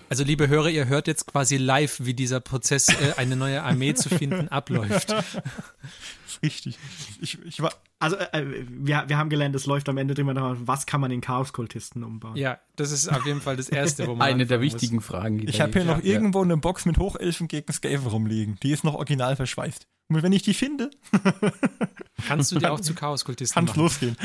[0.08, 3.94] Also, liebe Hörer, ihr hört jetzt quasi live, wie dieser Prozess, äh, eine neue Armee
[3.94, 5.14] zu finden, abläuft.
[6.42, 6.78] Richtig.
[7.20, 10.56] Ich, ich war, Also, äh, wir, wir haben gelernt, es läuft am Ende immer noch,
[10.60, 12.36] was kann man in Chaoskultisten umbauen?
[12.36, 14.26] Ja, das ist auf jeden Fall das Erste, wo man.
[14.28, 14.82] Eine der anfangen muss.
[14.82, 15.38] wichtigen Fragen.
[15.38, 15.96] die ich habe hier gibt.
[15.96, 18.58] noch irgendwo eine Box mit Hochelfen gegen Skaven rumliegen.
[18.62, 19.86] Die ist noch original verschweißt.
[20.08, 20.90] Und wenn ich die finde,
[22.26, 23.80] Kannst du dir auch zu Chaoskultisten kann es machen.
[23.82, 24.16] losgehen.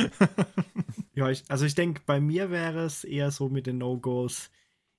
[1.13, 4.49] Ja, ich, also ich denke, bei mir wäre es eher so mit den No-Gos.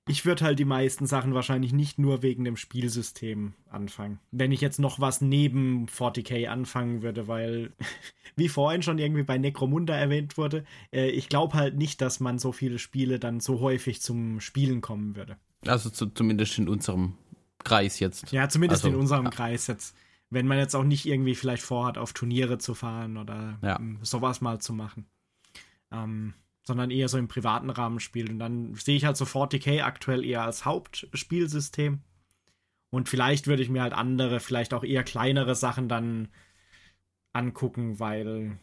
[0.08, 4.18] Ich würde halt die meisten Sachen wahrscheinlich nicht nur wegen dem Spielsystem anfangen.
[4.30, 7.72] Wenn ich jetzt noch was neben 40k anfangen würde, weil,
[8.36, 12.38] wie vorhin schon irgendwie bei Necromunda erwähnt wurde, äh, ich glaube halt nicht, dass man
[12.38, 15.36] so viele Spiele dann so häufig zum Spielen kommen würde.
[15.66, 17.14] Also zu, zumindest in unserem
[17.62, 18.32] Kreis jetzt.
[18.32, 19.30] Ja, zumindest Also, in unserem ja.
[19.30, 19.94] Kreis jetzt.
[20.30, 23.78] Wenn man jetzt auch nicht irgendwie vielleicht vorhat, auf Turniere zu fahren oder Ja.
[23.78, 25.06] ähm, sowas mal zu machen.
[25.90, 26.34] Ähm,
[26.68, 28.28] sondern eher so im privaten Rahmen spielt.
[28.28, 32.00] Und dann sehe ich halt so 40k aktuell eher als Hauptspielsystem.
[32.90, 36.28] Und vielleicht würde ich mir halt andere, vielleicht auch eher kleinere Sachen dann
[37.32, 38.58] angucken, weil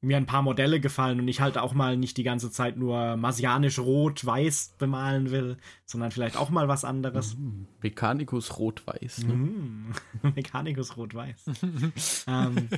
[0.00, 3.16] mir ein paar Modelle gefallen und ich halt auch mal nicht die ganze Zeit nur
[3.16, 7.32] marsianisch rot-weiß bemalen will, sondern vielleicht auch mal was anderes.
[7.32, 9.24] Hm, Mechanicus rot-weiß.
[9.24, 9.34] Ne?
[9.34, 9.94] Mm,
[10.34, 11.44] Mechanicus rot-weiß.
[12.28, 12.68] ähm,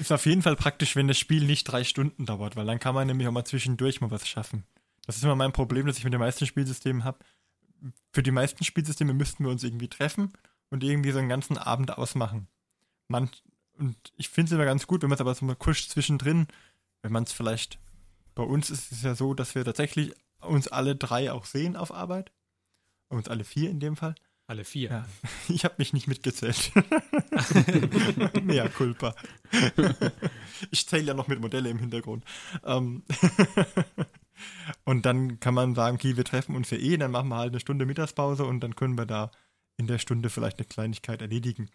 [0.00, 2.94] Ist auf jeden Fall praktisch, wenn das Spiel nicht drei Stunden dauert, weil dann kann
[2.94, 4.64] man nämlich auch mal zwischendurch mal was schaffen.
[5.06, 7.18] Das ist immer mein Problem, das ich mit den meisten Spielsystemen habe.
[8.12, 10.32] Für die meisten Spielsysteme müssten wir uns irgendwie treffen
[10.70, 12.46] und irgendwie so einen ganzen Abend ausmachen.
[13.08, 13.28] Man,
[13.78, 16.46] und ich finde es immer ganz gut, wenn man es aber so mal kurz zwischendrin,
[17.02, 17.78] wenn man es vielleicht,
[18.34, 21.92] bei uns ist es ja so, dass wir tatsächlich uns alle drei auch sehen auf
[21.92, 22.32] Arbeit.
[23.08, 24.14] Uns alle vier in dem Fall.
[24.46, 24.90] Alle vier.
[24.90, 25.06] Ja.
[25.48, 26.72] Ich habe mich nicht mitgezählt.
[28.42, 29.14] Mea culpa.
[30.70, 32.24] Ich zähle ja noch mit Modelle im Hintergrund.
[32.64, 33.02] Ähm,
[34.84, 37.52] und dann kann man sagen, okay, wir treffen uns ja eh, dann machen wir halt
[37.52, 39.30] eine Stunde Mittagspause und dann können wir da
[39.76, 41.70] in der Stunde vielleicht eine Kleinigkeit erledigen.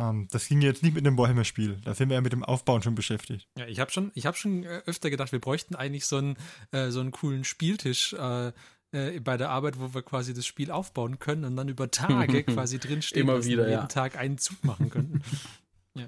[0.00, 1.78] Ähm, das ging jetzt nicht mit dem Warhammer-Spiel.
[1.84, 3.46] Da sind wir ja mit dem Aufbauen schon beschäftigt.
[3.58, 6.36] Ja, ich habe schon, ich hab schon äh, öfter gedacht, wir bräuchten eigentlich so einen,
[6.72, 8.52] äh, so einen coolen Spieltisch äh,
[8.92, 12.42] äh, bei der Arbeit, wo wir quasi das Spiel aufbauen können und dann über Tage
[12.44, 13.86] quasi drinstehen, Immer wieder, und jeden ja.
[13.86, 15.22] Tag einen Zug machen könnten.
[15.94, 16.06] ja.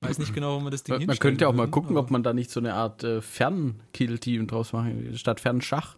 [0.00, 2.22] Weiß nicht genau, wo man das Ding Man, könnte auch mal würden, gucken, ob man
[2.22, 5.96] da nicht so eine Art äh, Fern-Kill-Team draus machen, statt Fernschach.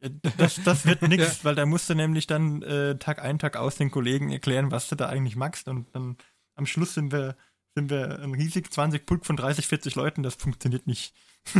[0.00, 3.56] Äh, Das, das wird nichts, weil da musst du nämlich dann äh, Tag ein, Tag
[3.56, 5.68] aus den Kollegen erklären, was du da eigentlich magst.
[5.68, 6.16] Und dann
[6.54, 7.36] am Schluss sind wir,
[7.74, 10.22] sind wir ein riesig 20 Pulk von 30, 40 Leuten.
[10.22, 11.14] Das funktioniert nicht.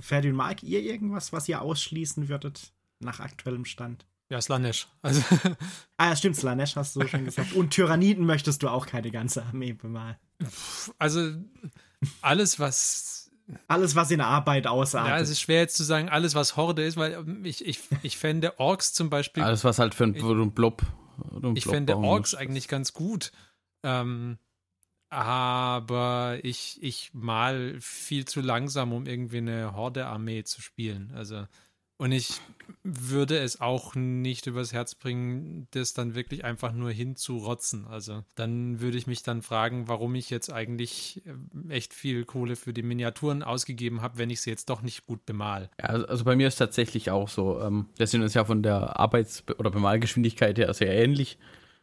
[0.00, 4.06] Ferdi und Mark, ihr irgendwas, was ihr ausschließen würdet nach aktuellem Stand?
[4.30, 4.88] Ja, Slanesh.
[5.02, 5.22] Also,
[5.98, 7.52] Ah, ja, stimmt, Slanesh hast du schon gesagt.
[7.54, 10.16] Und Tyranniden möchtest du auch keine ganze Armee bemalen.
[10.98, 11.32] also
[12.22, 13.30] alles, was
[13.68, 15.10] Alles, was in der Arbeit ausartet.
[15.10, 18.16] Ja, es ist schwer jetzt zu sagen, alles, was Horde ist, weil ich, ich, ich
[18.16, 20.82] fände Orks zum Beispiel, Alles, was halt für einen Blob.
[21.54, 23.32] Ich fände Orks eigentlich ganz gut.
[23.82, 24.38] Ähm,
[25.08, 31.12] aber ich, ich mal viel zu langsam, um irgendwie eine Horde-Armee zu spielen.
[31.14, 31.46] Also,
[32.02, 32.40] und ich
[32.82, 37.86] würde es auch nicht übers Herz bringen, das dann wirklich einfach nur hinzurotzen.
[37.86, 42.56] Also, dann würde ich mich dann fragen, warum ich jetzt eigentlich ähm, echt viel Kohle
[42.56, 45.70] für die Miniaturen ausgegeben habe, wenn ich sie jetzt doch nicht gut bemal.
[45.78, 47.60] Ja, also also bei mir ist tatsächlich auch so.
[47.60, 51.38] Ähm, wir sind uns ja von der Arbeits- oder Bemalgeschwindigkeit her sehr ähnlich.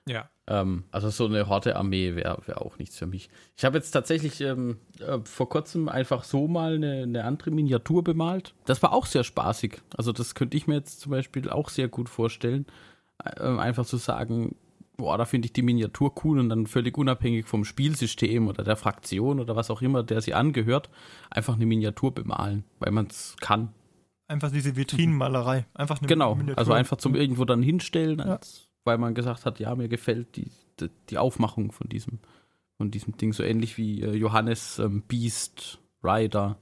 [0.08, 0.30] Ja.
[0.48, 3.30] Ähm, also so eine Horde-Armee wäre wär auch nichts für mich.
[3.56, 8.04] Ich habe jetzt tatsächlich ähm, äh, vor kurzem einfach so mal eine, eine andere Miniatur
[8.04, 8.54] bemalt.
[8.66, 9.82] Das war auch sehr spaßig.
[9.96, 12.66] Also das könnte ich mir jetzt zum Beispiel auch sehr gut vorstellen.
[13.24, 14.56] Äh, einfach zu sagen,
[14.98, 18.76] boah, da finde ich die Miniatur cool und dann völlig unabhängig vom Spielsystem oder der
[18.76, 20.90] Fraktion oder was auch immer, der sie angehört,
[21.30, 23.70] einfach eine Miniatur bemalen, weil man es kann.
[24.28, 25.66] Einfach diese Vitrinenmalerei.
[25.74, 26.58] Einfach eine Genau, Miniatur.
[26.60, 30.52] also einfach zum irgendwo dann hinstellen, als, weil man gesagt hat, ja, mir gefällt die,
[30.80, 32.20] die, die Aufmachung von diesem,
[32.78, 36.58] von diesem Ding, so ähnlich wie äh, Johannes ähm, Beast Rider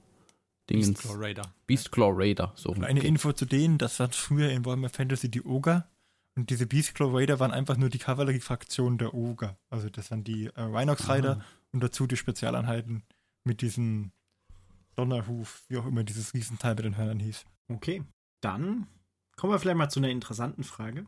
[0.68, 0.88] Dingens.
[1.00, 1.54] Beastclaw Raider.
[1.66, 2.72] Beastclaw Raider, so.
[2.72, 5.88] Eine Info zu denen, das waren früher in Warhammer Fantasy die Oger.
[6.36, 9.56] Und diese Beastclaw Raider waren einfach nur die Kavalleriefraktion der Oger.
[9.70, 11.44] Also das waren die äh, Rhinox Rider Ah.
[11.72, 13.02] und dazu die Spezialeinheiten
[13.44, 14.12] mit diesem
[14.94, 17.44] Donnerhuf, wie auch immer dieses Riesenteil mit den Hörnern hieß.
[17.68, 18.02] Okay,
[18.40, 18.86] dann
[19.36, 21.06] kommen wir vielleicht mal zu einer interessanten Frage.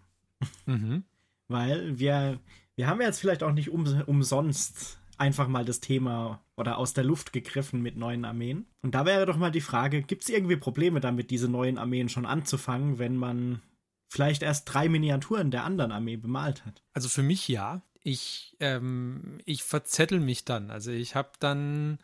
[0.67, 1.05] Mhm.
[1.49, 2.39] Weil wir,
[2.77, 6.95] wir haben ja jetzt vielleicht auch nicht um, umsonst einfach mal das Thema oder aus
[6.95, 8.67] der Luft gegriffen mit neuen Armeen.
[8.83, 12.09] Und da wäre doch mal die Frage, gibt es irgendwie Probleme damit, diese neuen Armeen
[12.09, 13.61] schon anzufangen, wenn man
[14.09, 16.83] vielleicht erst drei Miniaturen der anderen Armee bemalt hat.
[16.95, 17.83] Also für mich ja.
[18.03, 20.71] Ich, ähm, ich verzettel mich dann.
[20.71, 21.99] Also ich habe dann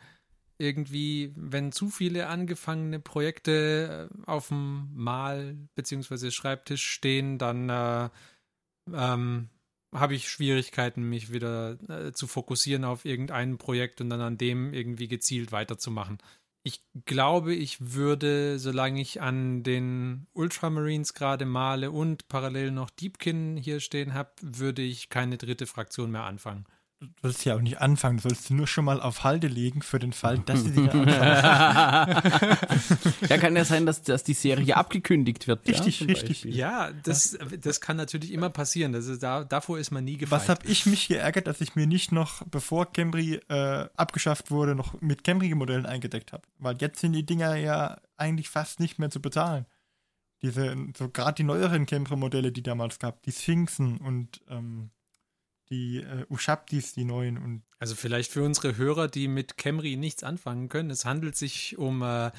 [0.59, 6.31] irgendwie, wenn zu viele angefangene Projekte äh, auf dem Mal- bzw.
[6.31, 8.11] Schreibtisch stehen, dann äh,
[8.93, 9.49] ähm,
[9.95, 14.73] habe ich Schwierigkeiten, mich wieder äh, zu fokussieren auf irgendein Projekt und dann an dem
[14.73, 16.19] irgendwie gezielt weiterzumachen.
[16.63, 23.57] Ich glaube, ich würde, solange ich an den Ultramarines gerade male und parallel noch Deepkin
[23.57, 26.67] hier stehen habe, würde ich keine dritte Fraktion mehr anfangen
[27.01, 29.83] du sollst ja auch nicht anfangen, du sollst sie nur schon mal auf Halde legen
[29.83, 31.09] für den Fall, dass sie dich anschauen.
[33.29, 35.69] ja, kann ja sein, dass, dass die Serie abgekündigt wird.
[35.69, 36.29] Richtig, ja, richtig.
[36.43, 36.57] Beispiel.
[36.57, 38.93] Ja, das, das kann natürlich immer passieren.
[38.93, 40.41] Das ist, da, davor ist man nie gefeit.
[40.41, 44.75] Was habe ich mich geärgert, dass ich mir nicht noch, bevor Camry äh, abgeschafft wurde,
[44.75, 46.45] noch mit Camry-Modellen eingedeckt habe?
[46.59, 49.67] Weil jetzt sind die Dinger ja eigentlich fast nicht mehr zu bezahlen.
[50.43, 54.91] Diese, so gerade die neueren Camry-Modelle, die damals gab, die Sphinxen und ähm,
[55.71, 57.39] die äh, Ushabtis, die neuen.
[57.39, 61.79] Und also vielleicht für unsere Hörer, die mit Camry nichts anfangen können, es handelt sich
[61.79, 62.31] um äh,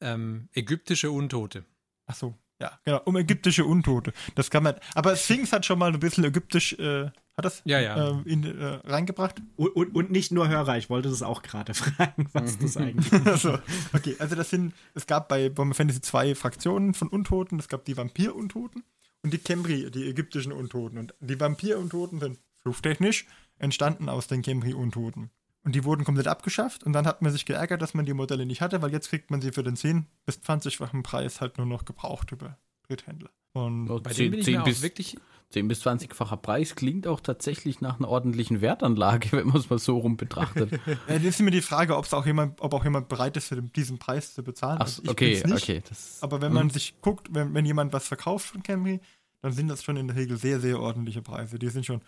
[0.00, 1.64] ähm, ägyptische Untote.
[2.06, 4.12] Ach so, ja, genau, um ägyptische Untote.
[4.34, 7.80] Das kann man, aber Sphinx hat schon mal ein bisschen ägyptisch, äh, hat das ja,
[7.80, 8.10] ja.
[8.10, 9.40] Äh, in, äh, reingebracht?
[9.56, 13.10] Und, und, und, nicht nur Hörer, ich wollte das auch gerade fragen, was das eigentlich
[13.12, 13.26] ist.
[13.26, 13.58] also,
[13.94, 17.86] okay, also das sind, es gab bei Bomber Fantasy zwei Fraktionen von Untoten, es gab
[17.86, 18.84] die Vampir-Untoten
[19.22, 20.98] und die Camry, die ägyptischen Untoten.
[20.98, 23.26] Und die Vampir-Untoten sind fluchtechnisch,
[23.58, 25.30] entstanden aus den Camry-Untoten.
[25.62, 28.46] Und die wurden komplett abgeschafft und dann hat man sich geärgert, dass man die Modelle
[28.46, 31.66] nicht hatte, weil jetzt kriegt man sie für den 10 bis 20-fachen Preis halt nur
[31.66, 32.56] noch gebraucht über
[32.88, 33.30] Dritthändler.
[33.52, 35.18] Und bei 10, bin 10 bis, wirklich
[35.50, 39.78] 10 bis 20-facher Preis klingt auch tatsächlich nach einer ordentlichen Wertanlage, wenn man es mal
[39.78, 40.70] so rum betrachtet.
[40.86, 43.60] ja, das ist immer die Frage, ob auch jemand, ob auch jemand bereit ist, für
[43.60, 44.78] diesen Preis zu bezahlen.
[44.80, 45.82] Ach, also okay, okay.
[45.88, 46.70] Das, aber wenn man hm.
[46.70, 49.00] sich guckt, wenn, wenn jemand was verkauft von Camry,
[49.42, 51.58] dann sind das schon in der Regel sehr, sehr ordentliche Preise.
[51.58, 52.02] Die sind schon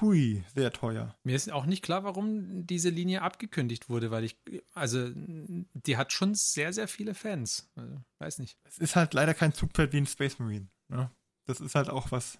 [0.00, 1.16] Hui, sehr teuer.
[1.24, 4.36] Mir ist auch nicht klar, warum diese Linie abgekündigt wurde, weil ich,
[4.74, 7.70] also, die hat schon sehr, sehr viele Fans.
[7.74, 8.58] Also, weiß nicht.
[8.64, 10.68] Es ist halt leider kein Zugpferd wie ein Space Marine.
[10.88, 11.10] Ne?
[11.44, 12.38] Das ist halt auch was,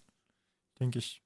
[0.80, 1.22] denke ich.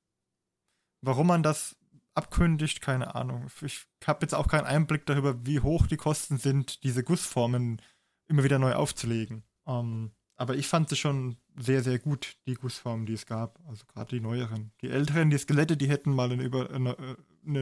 [1.03, 1.77] Warum man das
[2.15, 3.47] abkündigt, keine Ahnung.
[3.63, 7.83] Ich habe jetzt auch keinen Einblick darüber, wie hoch die Kosten sind, diese Gussformen
[8.29, 9.45] immer wieder neu aufzulegen.
[9.67, 13.59] Ähm, aber ich fand sie schon sehr, sehr gut, die Gussformen, die es gab.
[13.67, 14.73] Also gerade die neueren.
[14.83, 16.97] Die älteren, die Skelette, die hätten mal eine, Über eine,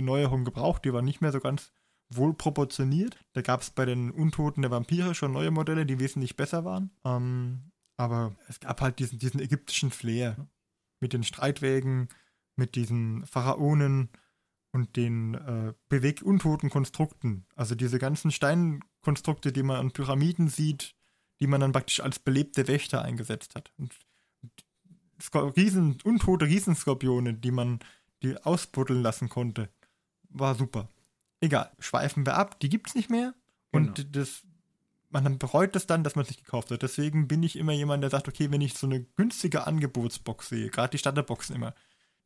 [0.03, 0.85] Neuerung gebraucht.
[0.85, 1.73] Die waren nicht mehr so ganz
[2.11, 3.19] wohl proportioniert.
[3.33, 6.91] Da gab es bei den Untoten der Vampire schon neue Modelle, die wesentlich besser waren.
[7.05, 10.49] Ähm, aber es gab halt diesen, diesen ägyptischen Flair.
[11.01, 12.09] Mit den Streitwägen,
[12.57, 14.09] mit diesen Pharaonen
[14.73, 17.47] und den äh, bewegt untoten Konstrukten.
[17.55, 20.95] Also diese ganzen Steinkonstrukte, die man an Pyramiden sieht,
[21.41, 23.73] die man dann praktisch als belebte Wächter eingesetzt hat.
[23.79, 23.93] Und
[25.57, 27.81] Riesen, untote Riesenskorpione, die man
[28.23, 29.69] die ausbuddeln lassen konnte,
[30.31, 30.89] war super.
[31.41, 33.35] Egal, schweifen wir ab, die gibt es nicht mehr.
[33.73, 33.89] Genau.
[33.89, 34.43] Und das,
[35.11, 36.83] man bereut es dann, dass man es nicht gekauft hat.
[36.83, 40.71] Deswegen bin ich immer jemand, der sagt, okay, wenn ich so eine günstige Angebotsbox sehe,
[40.71, 41.75] gerade die Starterboxen immer,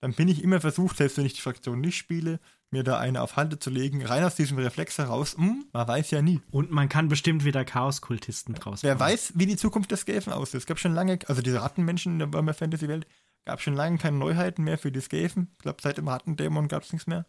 [0.00, 3.22] dann bin ich immer versucht, selbst wenn ich die Fraktion nicht spiele, mir da eine
[3.22, 6.40] auf Halde zu legen, rein aus diesem Reflex heraus, hm, man weiß ja nie.
[6.50, 9.12] Und man kann bestimmt wieder Chaos-Kultisten draus Wer machen.
[9.12, 10.60] weiß, wie die Zukunft des Skaven aussieht.
[10.60, 13.06] Es gab schon lange, also diese Rattenmenschen in der Burma Fantasy-Welt,
[13.44, 15.48] gab schon lange keine Neuheiten mehr für die Skaven.
[15.52, 17.24] Ich glaube, seit dem Rattendämon gab es nichts mehr.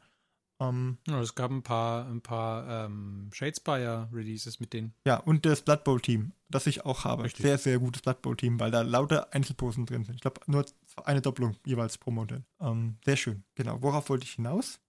[0.62, 4.94] Um, ähm, ja, es gab ein paar, ein paar ähm, Shadespire-Releases mit denen.
[5.06, 7.24] Ja, und das Blood Bowl-Team, das ich auch habe.
[7.24, 7.44] Richtig.
[7.44, 10.16] Sehr, sehr gutes Blood Bowl-Team, weil da lauter Einzelposen drin sind.
[10.16, 10.66] Ich glaube, nur
[11.06, 12.44] eine Doppelung jeweils pro Modell.
[12.60, 13.44] Ähm, sehr schön.
[13.56, 13.82] Genau.
[13.82, 14.82] Worauf wollte ich hinaus?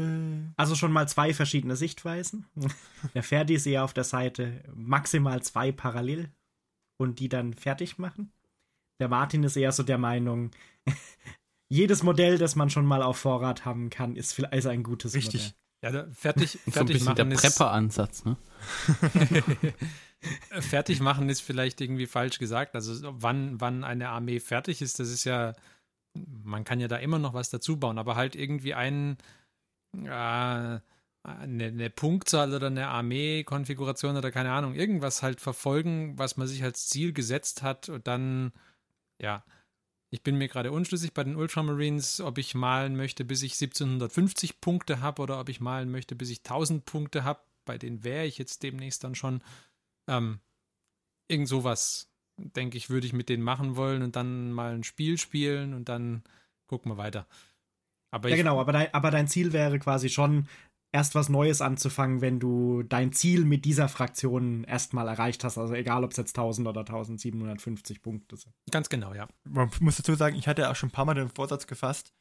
[0.00, 0.04] Äh.
[0.56, 2.46] Also schon mal zwei verschiedene Sichtweisen.
[3.14, 6.32] Der Ferdi ist eher auf der Seite maximal zwei parallel
[6.98, 8.32] und die dann fertig machen.
[8.98, 10.50] Der Martin ist eher so der Meinung,
[11.68, 15.14] jedes Modell, das man schon mal auf Vorrat haben kann, ist vielleicht also ein gutes
[15.14, 15.42] Richtig.
[15.42, 15.54] Modell.
[15.82, 18.36] Ja, da, fertig, fertig so ein bisschen machen der Prepper-Ansatz, ne?
[20.60, 22.74] fertig machen ist vielleicht irgendwie falsch gesagt.
[22.74, 25.54] Also wann, wann eine Armee fertig ist, das ist ja,
[26.14, 29.18] man kann ja da immer noch was dazu bauen, aber halt irgendwie einen,
[29.92, 30.82] äh, eine,
[31.22, 36.86] eine, Punktzahl oder eine Armee-Konfiguration oder keine Ahnung, irgendwas halt verfolgen, was man sich als
[36.86, 38.52] Ziel gesetzt hat und dann,
[39.20, 39.44] ja,
[40.16, 44.62] ich bin mir gerade unschlüssig bei den Ultramarines, ob ich malen möchte, bis ich 1750
[44.62, 47.40] Punkte habe oder ob ich malen möchte, bis ich 1000 Punkte habe.
[47.66, 49.42] Bei denen wäre ich jetzt demnächst dann schon.
[50.08, 50.40] Ähm,
[51.28, 52.08] irgend sowas,
[52.38, 55.90] denke ich, würde ich mit denen machen wollen und dann mal ein Spiel spielen und
[55.90, 56.22] dann
[56.66, 57.26] gucken wir weiter.
[58.10, 60.48] Aber ja, genau, aber dein, aber dein Ziel wäre quasi schon
[60.96, 65.58] erst was Neues anzufangen, wenn du dein Ziel mit dieser Fraktion erstmal erreicht hast.
[65.58, 68.54] Also egal, ob es jetzt 1000 oder 1750 Punkte sind.
[68.70, 69.28] Ganz genau, ja.
[69.44, 72.14] Man muss dazu sagen, ich hatte ja auch schon ein paar Mal den Vorsatz gefasst,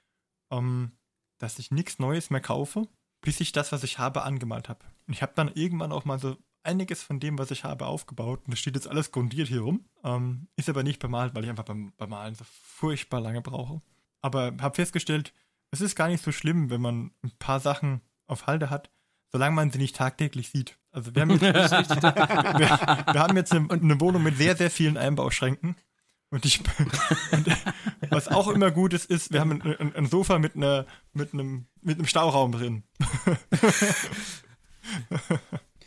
[0.51, 0.91] ähm,
[1.37, 2.89] dass ich nichts Neues mehr kaufe,
[3.21, 4.83] bis ich das, was ich habe, angemalt habe.
[5.07, 8.41] Und ich habe dann irgendwann auch mal so einiges von dem, was ich habe, aufgebaut.
[8.43, 9.85] Und das steht jetzt alles grundiert hier rum.
[10.03, 13.81] Ähm, ist aber nicht bemalt, weil ich einfach beim, beim Malen so furchtbar lange brauche.
[14.21, 15.33] Aber habe festgestellt,
[15.71, 18.89] es ist gar nicht so schlimm, wenn man ein paar Sachen auf Halde hat,
[19.31, 20.77] solange man sie nicht tagtäglich sieht.
[20.91, 24.97] Also wir haben jetzt, wir, wir haben jetzt eine, eine, Wohnung mit sehr, sehr vielen
[24.97, 25.75] Einbauschränken.
[26.31, 26.61] Und ich,
[27.31, 27.47] und
[28.09, 31.33] was auch immer gut ist, ist, wir haben ein, ein, ein Sofa mit, einer, mit,
[31.33, 32.83] einem, mit einem Stauraum drin.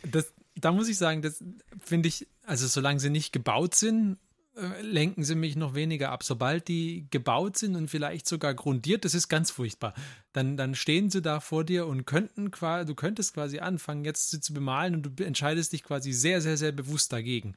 [0.03, 1.43] Das, da muss ich sagen, das
[1.79, 4.17] finde ich, also solange sie nicht gebaut sind,
[4.59, 6.23] äh, lenken sie mich noch weniger ab.
[6.23, 9.93] Sobald die gebaut sind und vielleicht sogar grundiert, das ist ganz furchtbar.
[10.33, 14.31] Dann, dann stehen sie da vor dir und könnten quasi, du könntest quasi anfangen, jetzt
[14.31, 17.55] sie zu bemalen und du entscheidest dich quasi sehr, sehr, sehr bewusst dagegen.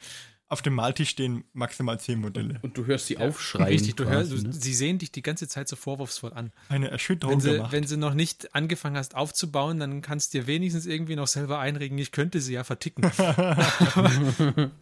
[0.48, 2.59] Auf dem Maltisch stehen maximal zehn Modelle.
[2.61, 3.68] Und du hörst sie ja, aufschreien.
[3.68, 4.53] Richtig, du quasi, hörst, ne?
[4.53, 6.53] sie sehen dich die ganze Zeit so vorwurfsvoll an.
[6.68, 7.72] Eine Erschütterung wenn sie, gemacht.
[7.72, 11.59] Wenn sie noch nicht angefangen hast aufzubauen, dann kannst du dir wenigstens irgendwie noch selber
[11.59, 13.11] einregen, ich könnte sie ja verticken.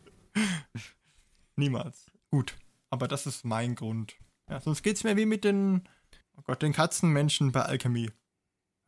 [1.57, 2.10] Niemals.
[2.31, 2.57] Gut,
[2.91, 4.17] aber das ist mein Grund.
[4.49, 5.89] Ja, sonst geht es mir wie mit den,
[6.37, 8.11] oh Gott, den Katzenmenschen bei Alchemy.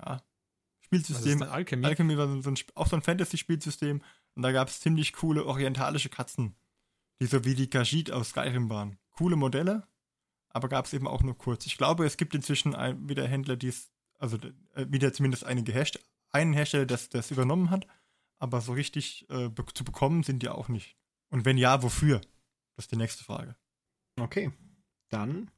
[0.01, 0.23] Ja.
[0.81, 1.43] Spielsystem.
[1.43, 1.87] Alchemy?
[1.87, 4.03] Alchemy war so ein, auch so ein Fantasy-Spielsystem
[4.35, 6.55] und da gab es ziemlich coole orientalische Katzen,
[7.21, 8.99] die so wie die Khajiit aus Skyrim waren.
[9.13, 9.87] Coole Modelle,
[10.51, 11.67] aber gab es eben auch nur kurz.
[11.67, 14.37] Ich glaube, es gibt inzwischen ein, wieder Händler, die es, also
[14.75, 17.87] äh, wieder zumindest einige Hersteller, einen Hersteller, der das übernommen hat,
[18.39, 20.97] aber so richtig äh, be zu bekommen sind die auch nicht.
[21.31, 22.21] Und wenn ja, wofür?
[22.77, 23.57] Das ist die nächste Frage.
[24.21, 24.53] Okay,
[25.11, 25.51] dann.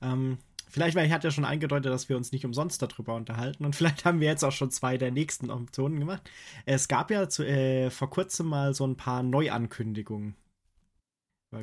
[0.00, 0.38] Ähm,
[0.68, 3.76] vielleicht, weil ich hatte ja schon eingedeutet, dass wir uns nicht umsonst darüber unterhalten und
[3.76, 6.28] vielleicht haben wir jetzt auch schon zwei der nächsten Optionen gemacht.
[6.66, 10.36] Es gab ja zu, äh, vor kurzem mal so ein paar Neuankündigungen.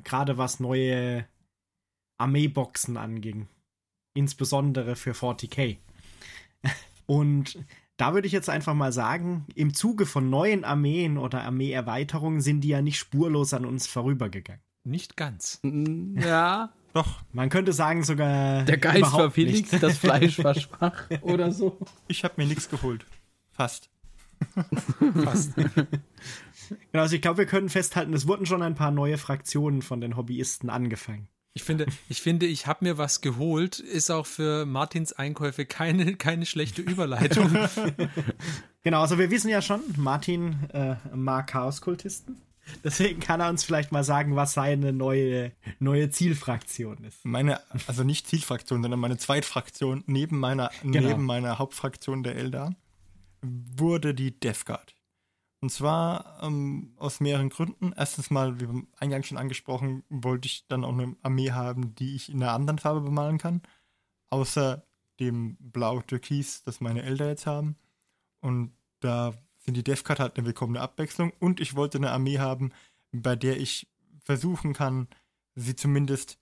[0.04, 1.28] Gerade was neue
[2.18, 3.48] Armeeboxen anging.
[4.14, 5.78] Insbesondere für 40k.
[7.08, 7.66] Und
[7.98, 12.62] da würde ich jetzt einfach mal sagen, im Zuge von neuen Armeen oder Armeeerweiterungen sind
[12.62, 14.64] die ja nicht spurlos an uns vorübergegangen.
[14.84, 15.60] Nicht ganz.
[15.64, 16.74] Ja.
[16.94, 17.22] Doch.
[17.32, 18.64] Man könnte sagen sogar.
[18.64, 21.78] Der Geist war billig, das Fleisch war schwach oder so.
[22.08, 23.06] Ich habe mir nichts geholt.
[23.52, 23.90] Fast.
[25.24, 25.56] Fast.
[25.56, 30.02] genau, also ich glaube, wir können festhalten, es wurden schon ein paar neue Fraktionen von
[30.02, 31.28] den Hobbyisten angefangen.
[31.54, 36.16] Ich finde, ich finde, ich habe mir was geholt, ist auch für Martins Einkäufe keine,
[36.16, 37.56] keine schlechte Überleitung.
[38.84, 42.42] genau, also wir wissen ja schon, Martin äh, mag Chaoskultisten.
[42.84, 47.24] Deswegen kann er uns vielleicht mal sagen, was seine neue, neue Zielfraktion ist.
[47.26, 51.10] Meine, also nicht Zielfraktion, sondern meine Zweitfraktion neben meiner, genau.
[51.10, 52.76] neben meiner Hauptfraktion der Eldar
[53.42, 54.96] wurde die Death Guard.
[55.62, 57.94] Und zwar ähm, aus mehreren Gründen.
[57.96, 62.30] Erstens mal, wie eingangs schon angesprochen, wollte ich dann auch eine Armee haben, die ich
[62.30, 63.62] in einer anderen Farbe bemalen kann.
[64.32, 64.84] Außer
[65.20, 67.76] dem Blau-Türkis, das meine Eltern jetzt haben.
[68.40, 71.32] Und da sind die Death Card halt eine willkommene Abwechslung.
[71.40, 72.72] Und ich wollte eine Armee haben,
[73.12, 73.88] bei der ich
[74.24, 75.08] versuchen kann,
[75.56, 76.40] sie zumindest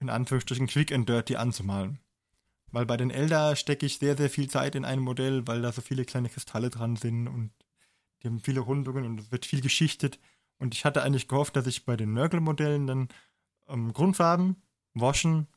[0.00, 1.98] in Anführungsstrichen quick and dirty anzumalen.
[2.70, 5.72] Weil bei den Elder stecke ich sehr, sehr viel Zeit in ein Modell, weil da
[5.72, 7.52] so viele kleine Kristalle dran sind und
[8.22, 10.18] die haben viele Rundungen und es wird viel geschichtet.
[10.58, 13.08] Und ich hatte eigentlich gehofft, dass ich bei den Nörgel-Modellen dann
[13.68, 14.62] ähm, Grundfarben,
[14.94, 15.48] waschen,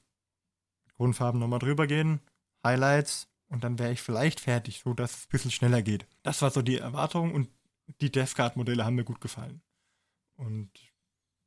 [0.98, 2.22] Grundfarben nochmal drüber gehen,
[2.64, 6.06] Highlights und dann wäre ich vielleicht fertig, so dass es ein bisschen schneller geht.
[6.24, 7.48] Das war so die Erwartung und
[8.02, 9.62] die Death Guard Modelle haben mir gut gefallen.
[10.36, 10.70] Und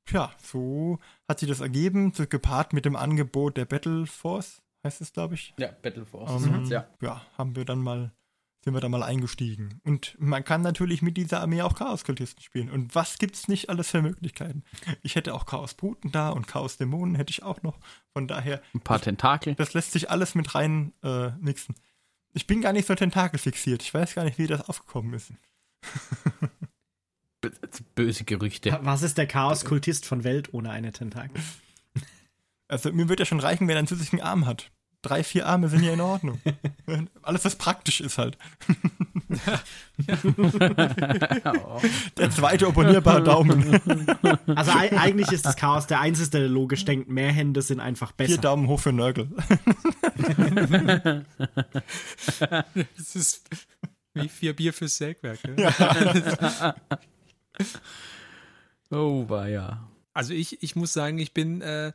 [0.09, 5.02] ja, so hat sich das ergeben, so gepaart mit dem Angebot der Battle Force, heißt
[5.02, 5.52] es, glaube ich.
[5.59, 6.46] Ja, Battle Force.
[6.46, 6.88] Ähm, ja.
[7.02, 8.11] ja, haben wir dann mal
[8.64, 9.80] sind wir da mal eingestiegen.
[9.84, 12.70] Und man kann natürlich mit dieser Armee auch Chaos-Kultisten spielen.
[12.70, 14.64] Und was gibt's nicht alles für Möglichkeiten?
[15.02, 17.78] Ich hätte auch Chaos-Bruten da und Chaos-Dämonen hätte ich auch noch.
[18.12, 18.61] Von daher.
[18.74, 19.54] Ein paar Tentakel.
[19.54, 21.76] Das lässt sich alles mit rein äh, mixen.
[22.39, 23.82] Ich bin gar nicht so Tentakel fixiert.
[23.82, 25.32] Ich weiß gar nicht, wie das aufgekommen ist.
[27.97, 28.78] Böse Gerüchte.
[28.82, 31.43] Was ist der Chaos-Kultist von Welt ohne eine Tentakel?
[32.68, 34.70] Also mir wird ja schon reichen, wenn er einen zusätzlichen Arm hat.
[35.01, 36.40] Drei, vier Arme sind ja in Ordnung.
[37.22, 38.36] Alles, was praktisch ist halt.
[42.16, 43.78] Der zweite opponierbare Daumen.
[44.46, 48.32] Also eigentlich ist das Chaos der einzige, der logisch denkt, mehr Hände sind einfach besser.
[48.32, 49.28] Vier Daumen hoch für Nörgel.
[52.96, 53.49] Das ist
[54.14, 55.38] wie vier Bier fürs Sägwerk.
[55.44, 55.62] Ne?
[55.62, 56.74] Ja.
[58.90, 59.88] oh, war ja.
[60.12, 61.92] Also ich, ich muss sagen, ich bin äh,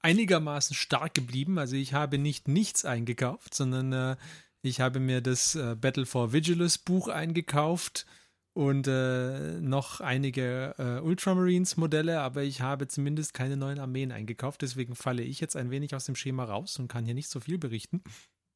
[0.00, 1.58] einigermaßen stark geblieben.
[1.58, 4.16] Also ich habe nicht nichts eingekauft, sondern äh,
[4.64, 8.06] Ich habe mir das äh, Battle for Vigilus Buch eingekauft
[8.54, 14.62] und äh, noch einige äh, Ultramarines Modelle, aber ich habe zumindest keine neuen Armeen eingekauft.
[14.62, 17.40] Deswegen falle ich jetzt ein wenig aus dem Schema raus und kann hier nicht so
[17.40, 18.02] viel berichten.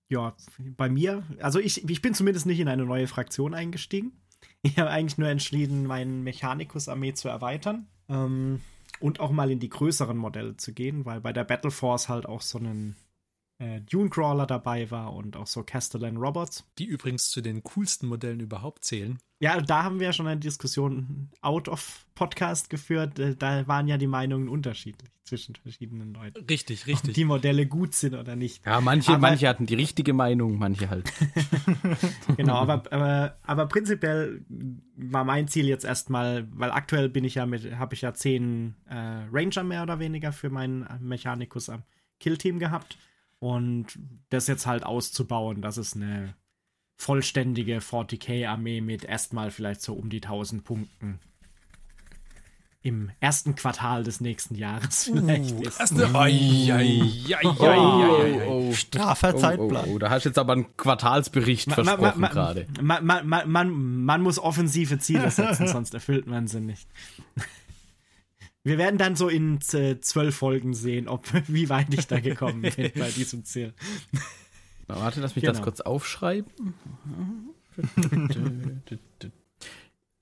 [0.09, 4.12] Ja, bei mir, also ich, ich bin zumindest nicht in eine neue Fraktion eingestiegen.
[4.62, 8.62] Ich habe eigentlich nur entschieden, meinen Mechanicus-Armee zu erweitern ähm,
[9.01, 12.26] und auch mal in die größeren Modelle zu gehen, weil bei der Battle Force halt
[12.26, 12.96] auch so ein
[13.59, 16.64] äh, Dune Crawler dabei war und auch so Castellan Robots.
[16.78, 19.18] Die übrigens zu den coolsten Modellen überhaupt zählen.
[19.40, 23.18] Ja, da haben wir ja schon eine Diskussion out of Podcast geführt.
[23.18, 26.44] Äh, da waren ja die Meinungen unterschiedlich zwischen verschiedenen Leuten.
[26.46, 27.11] Richtig, richtig.
[27.11, 28.64] Ob die Modelle gut sind oder nicht.
[28.64, 31.12] Ja, manche, aber, manche hatten die richtige Meinung, manche halt.
[32.49, 34.44] genau, aber, aber, aber prinzipiell
[34.96, 38.74] war mein Ziel jetzt erstmal, weil aktuell bin ich ja mit, habe ich ja zehn
[38.88, 38.94] äh,
[39.32, 41.82] Ranger mehr oder weniger für meinen Mechanicus am
[42.20, 42.99] Killteam gehabt.
[43.40, 43.99] Und
[44.30, 46.34] das jetzt halt auszubauen, dass es eine
[46.96, 51.20] vollständige 40k-Armee mit erstmal vielleicht so um die 1000 Punkten
[52.80, 55.80] im ersten Quartal des nächsten Jahres uh, vielleicht uh, ist.
[55.80, 56.10] Erste,
[57.44, 59.88] oh, oh, Straffer Zeitplan.
[59.88, 62.66] Oh, da hast du jetzt aber einen Quartalsbericht man, versprochen gerade.
[62.80, 63.70] Man, man, man,
[64.04, 66.88] man, muss offensive Ziele setzen, sonst erfüllt man sie nicht.
[68.64, 72.62] Wir werden dann so in äh, zwölf Folgen sehen, ob wie weit ich da gekommen
[72.62, 73.72] bin bei diesem Ziel.
[74.86, 75.54] Na, warte, lass mich genau.
[75.54, 76.74] das kurz aufschreiben.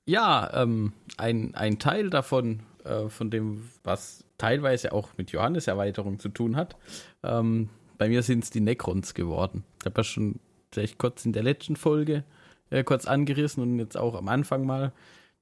[0.07, 6.19] Ja, ähm, ein, ein Teil davon, äh, von dem, was teilweise auch mit Johannes Erweiterung
[6.19, 6.77] zu tun hat,
[7.23, 9.65] ähm, bei mir sind es die Necrons geworden.
[9.81, 10.41] Ich habe ja schon
[10.71, 12.25] vielleicht kurz in der letzten Folge
[12.71, 14.93] äh, kurz angerissen und jetzt auch am Anfang mal,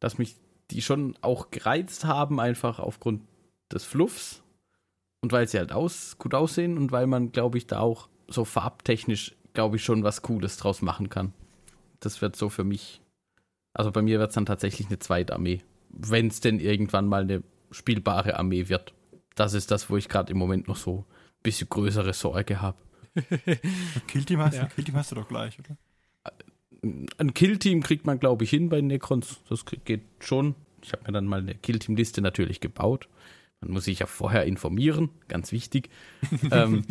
[0.00, 0.36] dass mich
[0.70, 3.22] die schon auch gereizt haben, einfach aufgrund
[3.72, 4.42] des Fluffs
[5.20, 8.44] und weil sie halt aus, gut aussehen und weil man, glaube ich, da auch so
[8.44, 11.32] farbtechnisch, glaube ich, schon was Cooles draus machen kann.
[12.00, 13.00] Das wird so für mich,
[13.74, 17.22] also bei mir wird es dann tatsächlich eine zweite Armee, wenn es denn irgendwann mal
[17.22, 18.94] eine spielbare Armee wird.
[19.34, 22.78] Das ist das, wo ich gerade im Moment noch so ein bisschen größere Sorge habe.
[24.06, 24.66] Killteam hast, ja.
[24.66, 25.76] Killteam hast du doch gleich, oder?
[27.18, 29.40] ein Killteam kriegt man, glaube ich, hin bei Necrons.
[29.48, 30.54] Das geht schon.
[30.82, 33.08] Ich habe mir dann mal eine Killteam-Liste natürlich gebaut.
[33.60, 35.88] Man muss sich ja vorher informieren, ganz wichtig.
[36.50, 36.84] ähm,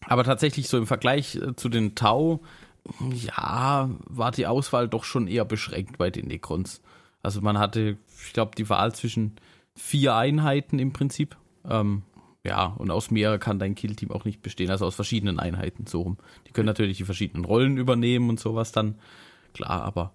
[0.00, 2.40] aber tatsächlich so im Vergleich äh, zu den Tau,
[3.10, 6.82] ja, war die Auswahl doch schon eher beschränkt bei den Necrons.
[7.22, 9.36] Also man hatte, ich glaube, die Wahl zwischen
[9.74, 11.36] vier Einheiten im Prinzip.
[11.68, 12.02] Ähm,
[12.44, 16.02] ja, und aus mehr kann dein Killteam auch nicht bestehen, also aus verschiedenen Einheiten so
[16.02, 16.18] rum.
[16.46, 18.96] Die können natürlich die verschiedenen Rollen übernehmen und sowas dann
[19.54, 20.12] klar, aber.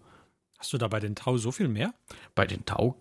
[0.59, 1.93] Hast du da bei den Tau so viel mehr?
[2.35, 2.95] Bei den Tau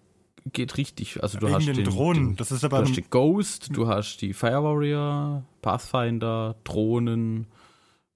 [0.53, 1.23] geht richtig.
[1.23, 2.27] Also du Wegen hast den, den Drohnen.
[2.29, 7.49] Den, das ist aber du hast den Ghost, du hast die Fire Warrior, Pathfinder, Drohnen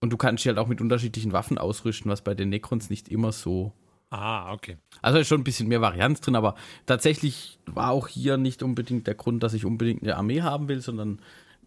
[0.02, 3.08] und du kannst dich halt auch mit unterschiedlichen Waffen ausrüsten, was bei den Necrons nicht
[3.08, 3.72] immer so.
[4.10, 4.76] Ah, okay.
[5.00, 9.06] Also ist schon ein bisschen mehr Varianz drin, aber tatsächlich war auch hier nicht unbedingt
[9.06, 11.20] der Grund, dass ich unbedingt eine Armee haben will, sondern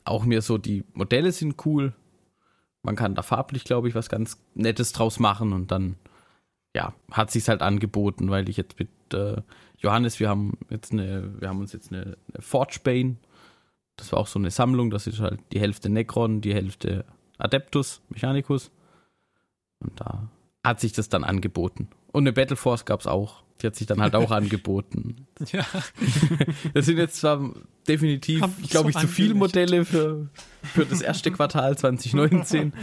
[0.03, 1.93] auch mir so die Modelle sind cool.
[2.83, 5.95] Man kann da farblich, glaube ich, was ganz Nettes draus machen und dann
[6.75, 9.41] ja, hat sich halt angeboten, weil ich jetzt mit äh,
[9.77, 13.15] Johannes, wir haben jetzt eine, wir haben uns jetzt eine, eine Forge Bane,
[13.95, 17.05] das war auch so eine Sammlung, das ist halt die Hälfte Necron, die Hälfte
[17.37, 18.71] Adeptus, Mechanicus.
[19.79, 20.29] Und da
[20.63, 21.89] hat sich das dann angeboten.
[22.11, 23.43] Und eine Battle Force gab es auch.
[23.61, 25.27] Die hat sich dann halt auch angeboten.
[25.51, 25.65] Ja.
[26.73, 27.53] Das sind jetzt zwar
[27.87, 30.29] definitiv, glaube ich, zu viele Modelle für,
[30.63, 32.73] für das erste Quartal 2019.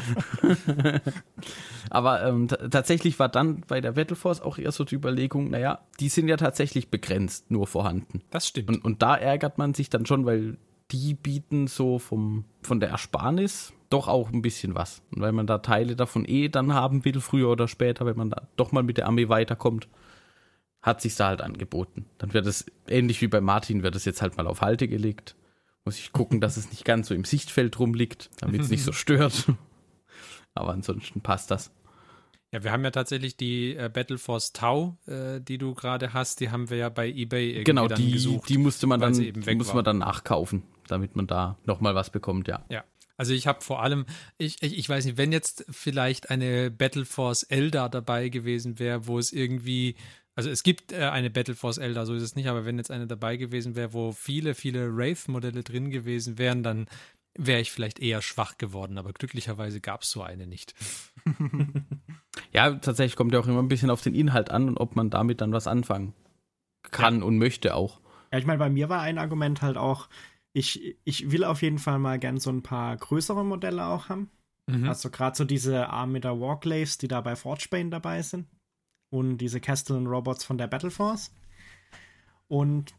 [1.90, 5.80] Aber ähm, tatsächlich war dann bei der Battle Force auch eher so die Überlegung, naja,
[6.00, 8.22] die sind ja tatsächlich begrenzt nur vorhanden.
[8.30, 8.68] Das stimmt.
[8.68, 10.56] Und, und da ärgert man sich dann schon, weil
[10.90, 15.02] die bieten so vom, von der Ersparnis doch auch ein bisschen was.
[15.14, 18.30] Und weil man da Teile davon eh dann haben will, früher oder später, wenn man
[18.30, 19.88] da doch mal mit der Armee weiterkommt,
[20.80, 22.06] hat sich da halt angeboten.
[22.18, 25.36] Dann wird es, ähnlich wie bei Martin, wird es jetzt halt mal auf Halte gelegt.
[25.84, 28.92] Muss ich gucken, dass es nicht ganz so im Sichtfeld rumliegt, damit es nicht so
[28.92, 29.46] stört.
[30.54, 31.70] Aber ansonsten passt das.
[32.52, 36.40] Ja, wir haben ja tatsächlich die äh, Battle Force Tau, äh, die du gerade hast,
[36.40, 38.48] die haben wir ja bei eBay irgendwie genau, die, gesucht.
[38.48, 42.48] die musste man dann, die muss man dann nachkaufen, damit man da nochmal was bekommt,
[42.48, 42.62] ja.
[42.68, 42.84] Ja.
[43.16, 44.06] Also ich habe vor allem,
[44.38, 49.06] ich, ich, ich, weiß nicht, wenn jetzt vielleicht eine Battle Force Elder dabei gewesen wäre,
[49.06, 49.96] wo es irgendwie
[50.34, 52.90] also es gibt äh, eine Battle Force Elder, so ist es nicht, aber wenn jetzt
[52.90, 56.86] eine dabei gewesen wäre, wo viele, viele Wraith-Modelle drin gewesen wären, dann
[57.34, 60.74] wäre ich vielleicht eher schwach geworden, aber glücklicherweise gab es so eine nicht.
[62.52, 65.10] ja, tatsächlich kommt ja auch immer ein bisschen auf den Inhalt an und ob man
[65.10, 66.14] damit dann was anfangen
[66.90, 67.24] kann ja.
[67.24, 68.00] und möchte auch.
[68.32, 70.08] Ja, ich meine, bei mir war ein Argument halt auch,
[70.52, 74.30] ich, ich will auf jeden Fall mal gern so ein paar größere Modelle auch haben.
[74.70, 74.88] Mhm.
[74.88, 78.46] Also gerade so diese Armida Warclaves, die da bei Forgebane dabei sind.
[79.10, 81.34] Und diese Castellan Robots von der Battle Force.
[82.48, 82.94] Und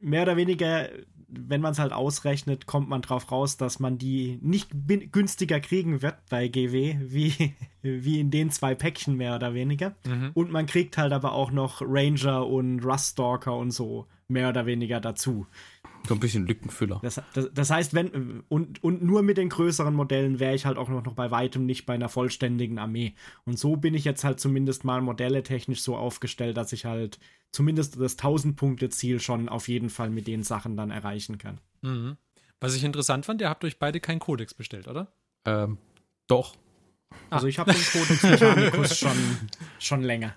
[0.00, 0.88] mehr oder weniger,
[1.28, 4.70] wenn man es halt ausrechnet, kommt man drauf raus, dass man die nicht
[5.12, 9.96] günstiger kriegen wird bei GW, wie, wie in den zwei Päckchen mehr oder weniger.
[10.06, 10.30] Mhm.
[10.34, 15.00] Und man kriegt halt aber auch noch Ranger und Ruststalker und so mehr oder weniger
[15.00, 15.46] dazu.
[16.06, 17.00] So ein bisschen Lückenfüller.
[17.02, 20.78] Das, das, das, heißt, wenn, und, und nur mit den größeren Modellen wäre ich halt
[20.78, 23.14] auch noch, noch bei weitem nicht bei einer vollständigen Armee.
[23.44, 27.18] Und so bin ich jetzt halt zumindest mal modelle technisch so aufgestellt, dass ich halt
[27.52, 31.60] zumindest das 1000-Punkte-Ziel schon auf jeden Fall mit den Sachen dann erreichen kann.
[31.82, 32.16] Mhm.
[32.60, 35.12] Was ich interessant fand, ihr habt euch beide keinen Kodex bestellt, oder?
[35.44, 35.78] Ähm,
[36.26, 36.56] doch.
[37.30, 39.16] Also ich habe den Codex Mechanicus schon,
[39.78, 40.34] schon länger.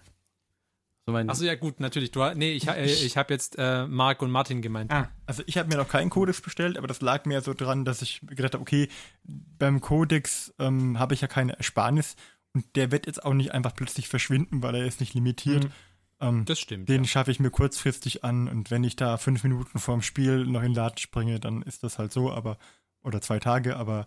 [1.11, 2.11] So Achso, ja gut, natürlich.
[2.11, 4.91] Du, nee, ich, äh, ich habe jetzt äh, Marc und Martin gemeint.
[4.91, 5.09] Ah.
[5.25, 8.01] Also ich habe mir noch keinen Codex bestellt, aber das lag mir so dran, dass
[8.01, 8.89] ich gedacht habe, okay,
[9.23, 12.15] beim Codex ähm, habe ich ja keine Ersparnis
[12.53, 15.65] und der wird jetzt auch nicht einfach plötzlich verschwinden, weil er ist nicht limitiert.
[15.65, 15.71] Mhm.
[16.19, 16.89] Ähm, das stimmt.
[16.89, 17.09] Den ja.
[17.09, 20.69] schaffe ich mir kurzfristig an und wenn ich da fünf Minuten vorm Spiel noch in
[20.69, 22.57] den Laden springe, dann ist das halt so, aber
[23.03, 24.05] oder zwei Tage, aber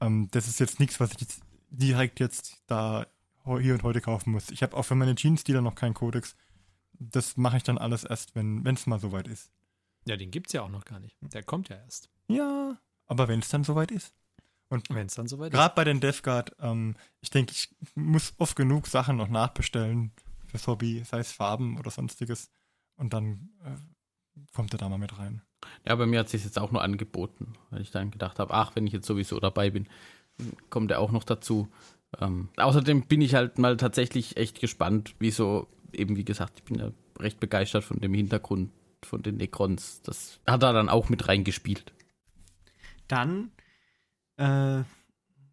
[0.00, 3.06] ähm, das ist jetzt nichts, was ich jetzt direkt jetzt da
[3.60, 4.50] hier und heute kaufen muss.
[4.50, 6.34] Ich habe auch für meine Jeans-Dealer noch keinen Kodex.
[6.98, 9.50] Das mache ich dann alles erst, wenn es mal soweit ist.
[10.06, 11.16] Ja, den gibt es ja auch noch gar nicht.
[11.20, 12.08] Der kommt ja erst.
[12.28, 14.14] Ja, aber wenn es dann soweit ist.
[14.68, 15.58] Und wenn es dann soweit ist.
[15.58, 20.12] Gerade bei den DevGuard, ähm, ich denke, ich muss oft genug Sachen noch nachbestellen
[20.46, 22.50] fürs Hobby, sei es Farben oder sonstiges.
[22.96, 25.42] Und dann äh, kommt er da mal mit rein.
[25.84, 28.54] Ja, bei mir hat es sich jetzt auch nur angeboten, weil ich dann gedacht habe,
[28.54, 29.88] ach, wenn ich jetzt sowieso dabei bin,
[30.70, 31.68] kommt er auch noch dazu.
[32.20, 36.64] Ähm, außerdem bin ich halt mal tatsächlich echt gespannt, wie so, eben wie gesagt, ich
[36.64, 38.70] bin ja recht begeistert von dem Hintergrund
[39.04, 40.02] von den Necrons.
[40.02, 41.92] Das hat er dann auch mit reingespielt.
[43.08, 43.52] Dann
[44.36, 44.82] äh,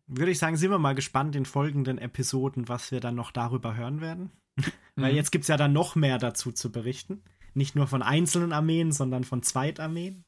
[0.07, 3.75] würde ich sagen, sind wir mal gespannt in folgenden Episoden, was wir dann noch darüber
[3.75, 4.31] hören werden.
[4.95, 5.17] Weil mhm.
[5.17, 7.23] jetzt gibt es ja dann noch mehr dazu zu berichten.
[7.53, 10.25] Nicht nur von einzelnen Armeen, sondern von Zweitarmeen.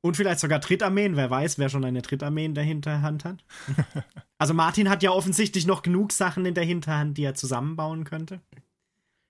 [0.00, 3.44] Und vielleicht sogar Drittarmeen, wer weiß, wer schon eine Drittarmee in der Hinterhand hat.
[4.38, 8.40] also Martin hat ja offensichtlich noch genug Sachen in der Hinterhand, die er zusammenbauen könnte.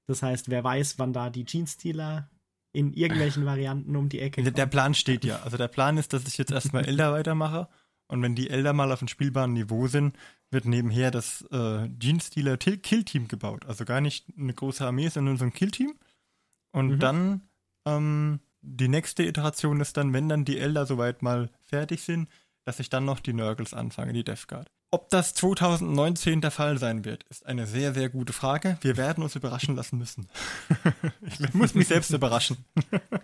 [0.09, 2.29] Das heißt, wer weiß, wann da die Jeans-Dealer
[2.73, 4.55] in irgendwelchen Varianten um die Ecke kommen.
[4.55, 5.41] Der Plan steht ja.
[5.43, 7.69] Also der Plan ist, dass ich jetzt erstmal Elder weitermache.
[8.09, 10.17] Und wenn die Elder mal auf dem spielbaren Niveau sind,
[10.51, 13.67] wird nebenher das äh, Jeans-Dealer Kill-Team gebaut.
[13.67, 15.93] Also gar nicht eine große Armee, sondern so ein Kill-Team.
[16.73, 16.99] Und mhm.
[17.01, 17.49] dann
[17.87, 22.29] ähm, die nächste Iteration ist dann, wenn dann die Elder soweit mal fertig sind,
[22.65, 24.71] dass ich dann noch die Nurgles anfange, die Death Guard.
[24.91, 28.79] Ob das 2019 der Fall sein wird, ist eine sehr, sehr gute Frage.
[28.81, 30.29] Wir werden uns überraschen lassen müssen.
[31.21, 32.57] ich muss mich selbst überraschen.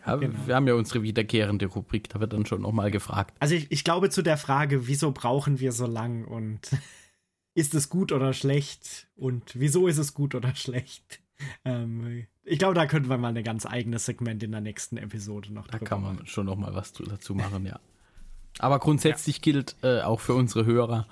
[0.06, 0.46] Ja, genau.
[0.46, 3.34] Wir haben ja unsere wiederkehrende Rubrik, da wird dann schon nochmal gefragt.
[3.40, 6.60] Also ich, ich glaube zu der Frage, wieso brauchen wir so lang und
[7.54, 11.20] ist es gut oder schlecht und wieso ist es gut oder schlecht?
[11.64, 15.50] Ähm, ich glaube, da könnten wir mal ein ganz eigenes Segment in der nächsten Episode
[15.50, 16.26] noch Da kann man machen.
[16.26, 17.80] schon noch mal was dazu machen, ja.
[18.58, 19.42] Aber grundsätzlich ja.
[19.42, 21.08] gilt äh, auch für unsere Hörer,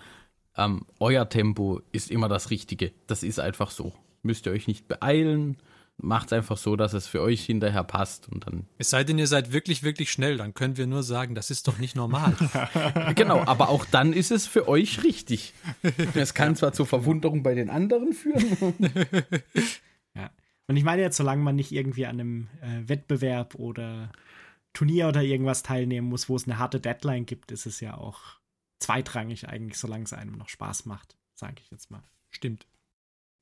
[0.57, 2.92] ähm, euer Tempo ist immer das Richtige.
[3.07, 3.92] Das ist einfach so.
[4.22, 5.57] Müsst ihr euch nicht beeilen.
[5.98, 8.66] Macht es einfach so, dass es für euch hinterher passt und dann.
[8.78, 11.68] Es sei denn, ihr seid wirklich, wirklich schnell, dann können wir nur sagen, das ist
[11.68, 12.34] doch nicht normal.
[13.14, 15.53] genau, aber auch dann ist es für euch richtig.
[16.14, 18.74] Es kann zwar zur Verwunderung bei den anderen führen.
[20.66, 24.11] Und ich meine jetzt, solange man nicht irgendwie an einem äh, Wettbewerb oder
[24.72, 28.38] Turnier oder irgendwas teilnehmen muss, wo es eine harte Deadline gibt, ist es ja auch
[28.83, 32.03] zweitrangig eigentlich, solange es einem noch Spaß macht, sage ich jetzt mal.
[32.30, 32.66] Stimmt.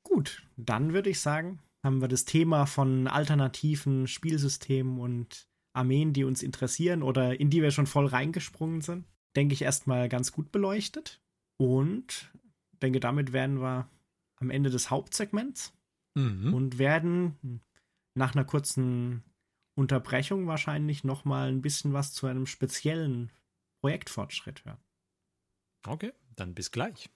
[0.03, 6.25] Gut, dann würde ich sagen, haben wir das Thema von alternativen Spielsystemen und Armeen, die
[6.25, 9.05] uns interessieren oder in die wir schon voll reingesprungen sind,
[9.37, 11.21] denke ich erstmal ganz gut beleuchtet.
[11.59, 12.33] Und
[12.83, 13.89] denke, damit wären wir
[14.37, 15.73] am Ende des Hauptsegments
[16.15, 16.55] mhm.
[16.55, 17.61] und werden
[18.15, 19.23] nach einer kurzen
[19.75, 23.31] Unterbrechung wahrscheinlich noch mal ein bisschen was zu einem speziellen
[23.81, 24.79] Projektfortschritt hören.
[25.87, 27.09] Okay, dann bis gleich.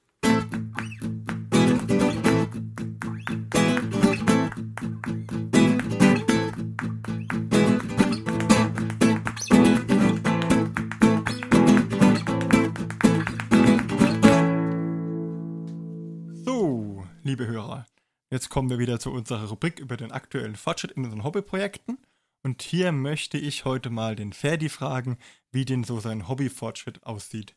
[16.45, 17.87] So, liebe Hörer,
[18.35, 21.99] Jetzt kommen wir wieder zu unserer Rubrik über den aktuellen Fortschritt in unseren Hobbyprojekten.
[22.43, 25.19] Und hier möchte ich heute mal den Ferdi fragen,
[25.53, 27.55] wie denn so sein Hobbyfortschritt aussieht.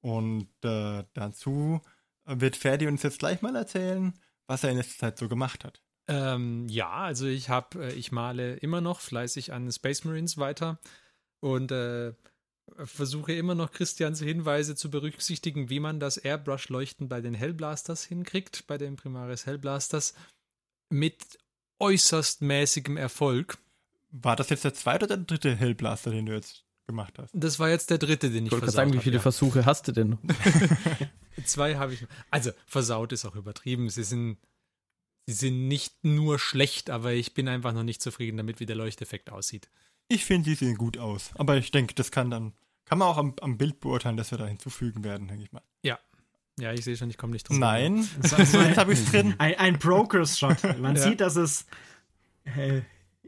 [0.00, 1.80] Und äh, dazu
[2.24, 4.14] wird Ferdi uns jetzt gleich mal erzählen,
[4.46, 5.82] was er in letzter Zeit so gemacht hat.
[6.08, 10.78] Ähm, ja, also ich habe, äh, ich male immer noch fleißig an Space Marines weiter
[11.40, 12.14] und äh,
[12.84, 18.66] versuche immer noch Christians Hinweise zu berücksichtigen, wie man das Airbrush-Leuchten bei den Hellblasters hinkriegt,
[18.66, 20.14] bei den Primaris Hellblasters,
[20.90, 21.38] mit
[21.78, 23.58] äußerst mäßigem Erfolg.
[24.10, 27.30] War das jetzt der zweite oder der dritte Hellblaster, den du jetzt gemacht hast?
[27.32, 29.16] Das war jetzt der dritte, den ich, Ich wollte gerade versaut sagen, wie hab, viele
[29.16, 29.22] ja.
[29.22, 30.18] Versuche hast du denn?
[31.44, 32.04] Zwei habe ich.
[32.30, 33.88] Also versaut ist auch übertrieben.
[33.90, 34.38] Sie sind,
[35.26, 38.76] sie sind nicht nur schlecht, aber ich bin einfach noch nicht zufrieden damit, wie der
[38.76, 39.68] Leuchteffekt aussieht.
[40.08, 41.30] Ich finde, die sehen gut aus.
[41.36, 42.54] Aber ich denke, das kann dann,
[42.86, 45.62] kann man auch am, am Bild beurteilen, dass wir da hinzufügen werden, denke ich mal.
[46.60, 47.60] Ja, ich sehe schon, ich komme nicht drum.
[47.60, 49.34] Nein, jetzt habe ich es drin.
[49.38, 50.78] Ein, ein Brokers-Shot.
[50.80, 51.02] Man Ja.
[51.02, 51.66] sieht, dass es
[52.44, 52.80] äh,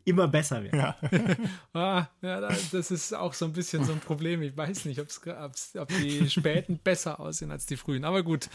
[0.05, 0.75] immer besser wird.
[0.75, 0.97] Ja.
[1.73, 4.43] Ah, ja, da- das ist auch so ein bisschen so ein Problem.
[4.43, 8.05] Ich weiß nicht, ob's, ob's, ob die späten besser aussehen als die frühen.
[8.05, 8.49] Aber gut.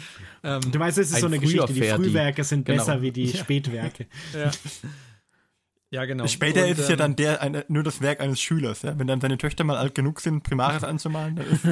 [0.43, 1.82] Ähm, Du meinst, es ist Ein so eine Geschichte, die.
[1.84, 2.80] Frühwerke sind Genau.
[2.80, 3.38] besser wie die Ja.
[3.39, 4.08] Spätwerke.
[4.34, 4.52] ja.
[5.91, 6.28] ja, genau.
[6.28, 8.82] Später Und, ist es ja ähm, dann der, eine, nur das Werk eines Schülers.
[8.82, 8.98] Ja?
[9.00, 11.66] Wenn dann seine Töchter mal alt genug sind, Primaris anzumalen, dann ist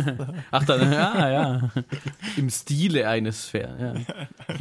[0.52, 1.72] Ach, dann, ja, ja.
[2.38, 3.76] Im Stile eines Fair,
[4.08, 4.56] ja.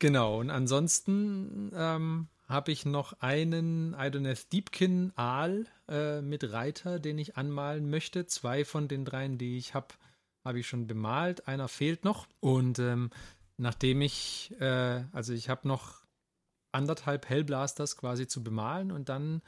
[0.00, 7.18] Genau, und ansonsten ähm, habe ich noch einen Idoneth Deepkin Aal äh, mit Reiter, den
[7.18, 8.26] ich anmalen möchte.
[8.26, 9.88] Zwei von den dreien, die ich habe,
[10.44, 11.48] habe ich schon bemalt.
[11.48, 12.28] Einer fehlt noch.
[12.40, 13.10] Und ähm,
[13.56, 16.04] nachdem ich, äh, also ich habe noch
[16.70, 19.42] anderthalb Hellblasters quasi zu bemalen und dann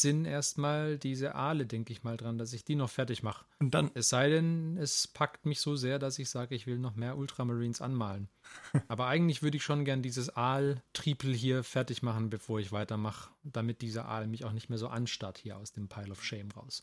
[0.00, 3.44] sind erstmal diese Aale, denke ich mal, dran, dass ich die noch fertig mache.
[3.58, 6.78] und dann Es sei denn, es packt mich so sehr, dass ich sage, ich will
[6.78, 8.28] noch mehr Ultramarines anmalen.
[8.88, 13.82] Aber eigentlich würde ich schon gern dieses Aal-Triepel hier fertig machen, bevor ich weitermache, damit
[13.82, 16.82] dieser Aal mich auch nicht mehr so anstarrt hier aus dem Pile of Shame raus.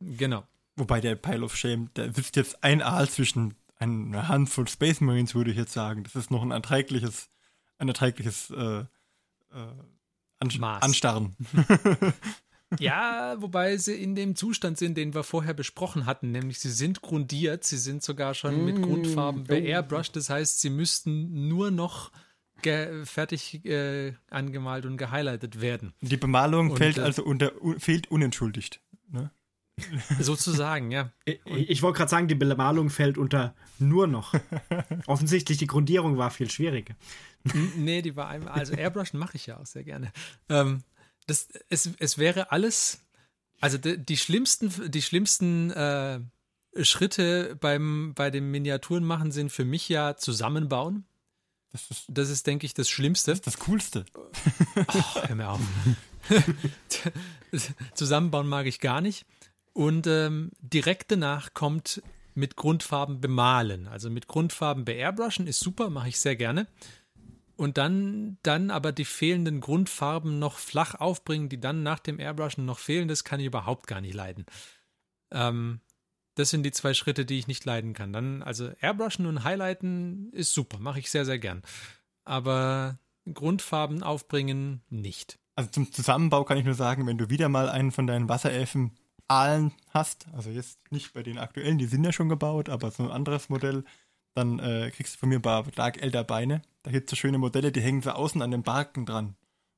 [0.00, 0.46] Genau.
[0.76, 5.34] Wobei der Pile of Shame, da sitzt jetzt ein Aal zwischen einer Handvoll Space Marines,
[5.34, 6.04] würde ich jetzt sagen.
[6.04, 7.28] Das ist noch ein erträgliches,
[7.78, 8.86] ein erträgliches äh, äh,
[10.38, 10.82] Ansch Maß.
[10.82, 11.36] Anstarren.
[12.80, 17.02] Ja, wobei sie in dem Zustand sind, den wir vorher besprochen hatten, nämlich sie sind
[17.02, 19.44] grundiert, sie sind sogar schon mit Mm, Grundfarben oh.
[19.44, 22.10] beairbrushed, das heißt, sie müssten nur noch
[23.04, 25.92] fertig äh, angemalt und gehighlightet werden.
[26.00, 28.80] Die Bemalung Und, fällt äh, also unter, un, fehlt unentschuldigt.
[29.10, 29.30] Ne?
[30.20, 31.10] Sozusagen, ja.
[31.26, 34.34] Ich, ich wollte gerade sagen, die Bemalung fällt unter nur noch.
[35.06, 36.94] Offensichtlich, die Grundierung war viel schwieriger.
[37.76, 38.54] Nee, die war einmal.
[38.54, 40.12] Also Airbrushen mache ich ja auch sehr gerne.
[40.48, 40.82] Ähm,
[41.26, 43.02] das, es, es wäre alles.
[43.60, 46.20] Also die, die schlimmsten, die schlimmsten äh,
[46.82, 51.04] Schritte beim, bei dem Miniaturenmachen sind für mich ja zusammenbauen.
[51.72, 53.34] Das ist Das ist, denke ich, das Schlimmste.
[53.36, 54.04] das Coolste.
[54.14, 55.60] Oh, hör mir auf.
[57.94, 59.26] Zusammenbauen mag ich gar nicht.
[59.74, 62.02] Und ähm, direkt danach kommt
[62.34, 63.86] mit Grundfarben bemalen.
[63.86, 66.66] Also mit Grundfarben beairbrushen ist super, mache ich sehr gerne.
[67.56, 72.64] Und dann, dann aber die fehlenden Grundfarben noch flach aufbringen, die dann nach dem Airbrushen
[72.64, 74.46] noch fehlen, das kann ich überhaupt gar nicht leiden.
[75.30, 75.80] Ähm,
[76.34, 78.12] das sind die zwei Schritte, die ich nicht leiden kann.
[78.12, 81.62] Dann, also Airbrushen und Highlighten ist super, mache ich sehr, sehr gern.
[82.24, 82.98] Aber
[83.32, 85.38] Grundfarben aufbringen nicht.
[85.54, 88.96] Also zum Zusammenbau kann ich nur sagen, wenn du wieder mal einen von deinen Wasserelfen
[89.28, 93.04] Aalen hast, also jetzt nicht bei den aktuellen, die sind ja schon gebaut, aber so
[93.04, 93.84] ein anderes Modell,
[94.34, 96.62] dann äh, kriegst du von mir ein paar Dark Elder Beine.
[96.82, 99.36] Da gibt es so schöne Modelle, die hängen so außen an den Barken dran.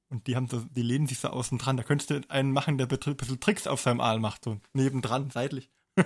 [0.09, 1.77] Und die haben so, die lehnen sich so außen dran.
[1.77, 5.31] Da könntest du einen machen, der ein bisschen Tricks auf seinem Aal macht, so nebendran,
[5.31, 5.71] seitlich.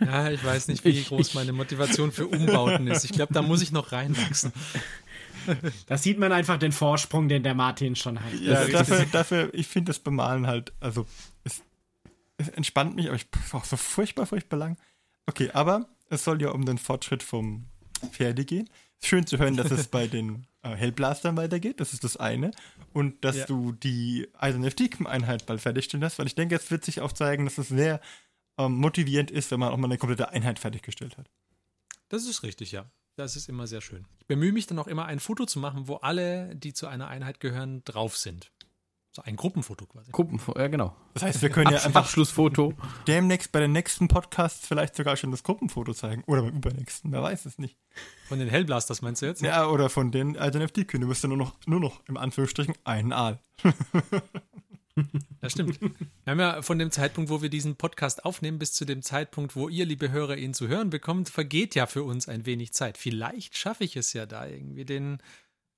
[0.00, 3.04] Ja, ich weiß nicht, wie groß meine Motivation für Umbauten ist.
[3.04, 4.52] Ich glaube, da muss ich noch reinwachsen.
[5.86, 8.32] Da sieht man einfach den Vorsprung, den der Martin schon hat.
[8.40, 11.06] Ja, dafür, dafür, ich finde das Bemalen halt, also
[11.44, 11.62] es,
[12.36, 14.76] es entspannt mich, aber ich bin auch so furchtbar, furchtbar lang.
[15.26, 17.66] Okay, aber es soll ja um den Fortschritt vom
[18.10, 18.68] Pferde gehen.
[19.02, 22.50] Schön zu hören, dass es bei den äh, Hellblastern weitergeht, das ist das eine.
[22.92, 23.46] Und dass Ja.
[23.46, 27.58] du die Eisern-Einheit bald fertigstellen hast, weil ich denke, es wird sich auch zeigen, dass
[27.58, 28.00] es sehr
[28.58, 31.30] ähm, motivierend ist, wenn man auch mal eine komplette Einheit fertiggestellt hat.
[32.08, 32.86] Das ist richtig, ja.
[33.18, 34.06] Das ist immer sehr schön.
[34.20, 37.08] Ich bemühe mich dann auch immer, ein Foto zu machen, wo alle, die zu einer
[37.08, 38.52] Einheit gehören, drauf sind.
[39.10, 40.12] So ein Gruppenfoto quasi.
[40.12, 40.94] Gucken, ja, genau.
[41.14, 42.74] Das heißt, wir können ja einfach Abschlussfoto.
[43.08, 46.22] demnächst bei den nächsten Podcasts vielleicht sogar schon das Gruppenfoto zeigen.
[46.28, 47.76] Oder beim übernächsten, wer weiß es nicht.
[48.28, 49.42] Von den Hellblasters meinst du jetzt?
[49.42, 51.00] Ja, oder von den Alternativkühen.
[51.00, 53.40] Du musst ja nur noch, nur noch im Anführungsstrichen einen Aal.
[55.42, 55.80] Ja, stimmt.
[55.80, 55.90] Wir
[56.26, 59.68] haben ja von dem Zeitpunkt, wo wir diesen Podcast aufnehmen, bis zu dem Zeitpunkt, wo
[59.68, 62.98] ihr, liebe Hörer, ihn zu hören bekommt, vergeht ja für uns ein wenig Zeit.
[62.98, 65.18] Vielleicht schaffe ich es ja da irgendwie den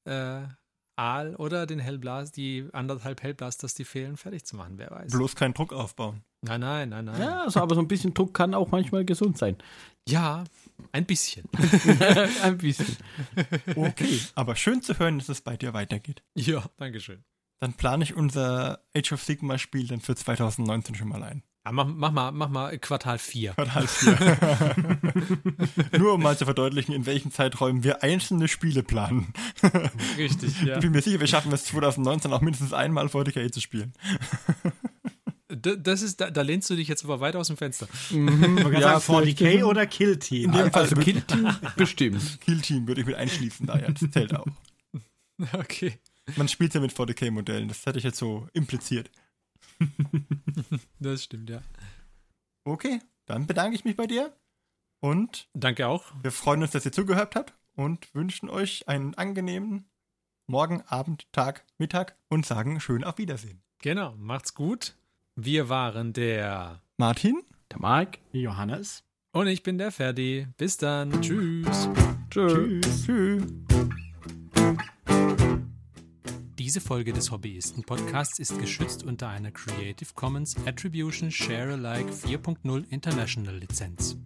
[0.04, 0.42] äh,
[0.96, 4.74] Aal oder den Hellblast, die anderthalb Hellblasters, die fehlen, fertig zu machen.
[4.76, 5.12] Wer weiß.
[5.12, 6.22] Bloß keinen Druck aufbauen.
[6.42, 7.20] Nein, nein, nein, nein.
[7.20, 9.56] Ja, also, aber so ein bisschen Druck kann auch manchmal gesund sein.
[10.08, 10.44] Ja,
[10.92, 11.44] ein bisschen.
[12.42, 12.96] ein bisschen.
[13.76, 16.22] Okay, aber schön zu hören, dass es bei dir weitergeht.
[16.34, 17.24] Ja, Dankeschön.
[17.60, 21.42] Dann plane ich unser Age of Sigma Spiel dann für 2019 schon mal ein.
[21.66, 23.52] Ja, mach, mach, mal, mach mal Quartal 4.
[23.52, 24.98] Quartal 4.
[25.98, 29.34] Nur um mal zu verdeutlichen, in welchen Zeiträumen wir einzelne Spiele planen.
[30.16, 30.76] Richtig, ja.
[30.76, 33.92] Ich bin mir sicher, wir schaffen es 2019 auch mindestens einmal 40k zu spielen.
[35.48, 37.88] Das ist, da, da, lehnst du dich jetzt aber weit aus dem Fenster.
[38.10, 38.72] Mhm.
[38.78, 40.44] Ja, 40k oder Kill Team?
[40.44, 42.40] In dem Fall also Kill Team bestimmt.
[42.40, 44.46] Kill Team würde ich mit einschließen, da ja, das zählt auch.
[45.54, 45.98] Okay.
[46.36, 49.10] Man spielt ja mit 40k-Modellen, das hätte ich jetzt so impliziert.
[51.00, 51.62] das stimmt, ja.
[52.64, 54.34] Okay, dann bedanke ich mich bei dir
[55.00, 56.12] und danke auch.
[56.22, 59.86] Wir freuen uns, dass ihr zugehört habt und wünschen euch einen angenehmen
[60.46, 63.62] Morgen, Abend, Tag, Mittag und sagen schön auf Wiedersehen.
[63.78, 64.96] Genau, macht's gut.
[65.36, 70.48] Wir waren der Martin, der Mike, Johannes und ich bin der Ferdi.
[70.56, 71.22] Bis dann.
[71.22, 71.88] Tschüss.
[72.30, 73.04] Tschüss.
[73.04, 73.44] Tschüss.
[76.70, 83.56] Diese Folge des Hobbyisten-Podcasts ist geschützt unter einer Creative Commons Attribution Share Alike 4.0 International
[83.56, 84.16] Lizenz.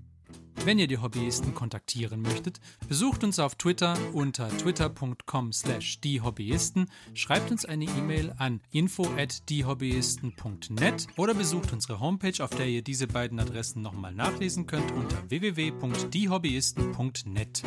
[0.67, 7.51] Wenn ihr die Hobbyisten kontaktieren möchtet, besucht uns auf Twitter unter twitter.com slash diehobbyisten, schreibt
[7.51, 13.07] uns eine E-Mail an info at diehobbyisten.net oder besucht unsere Homepage, auf der ihr diese
[13.07, 17.63] beiden Adressen nochmal nachlesen könnt unter www.diehobbyisten.net.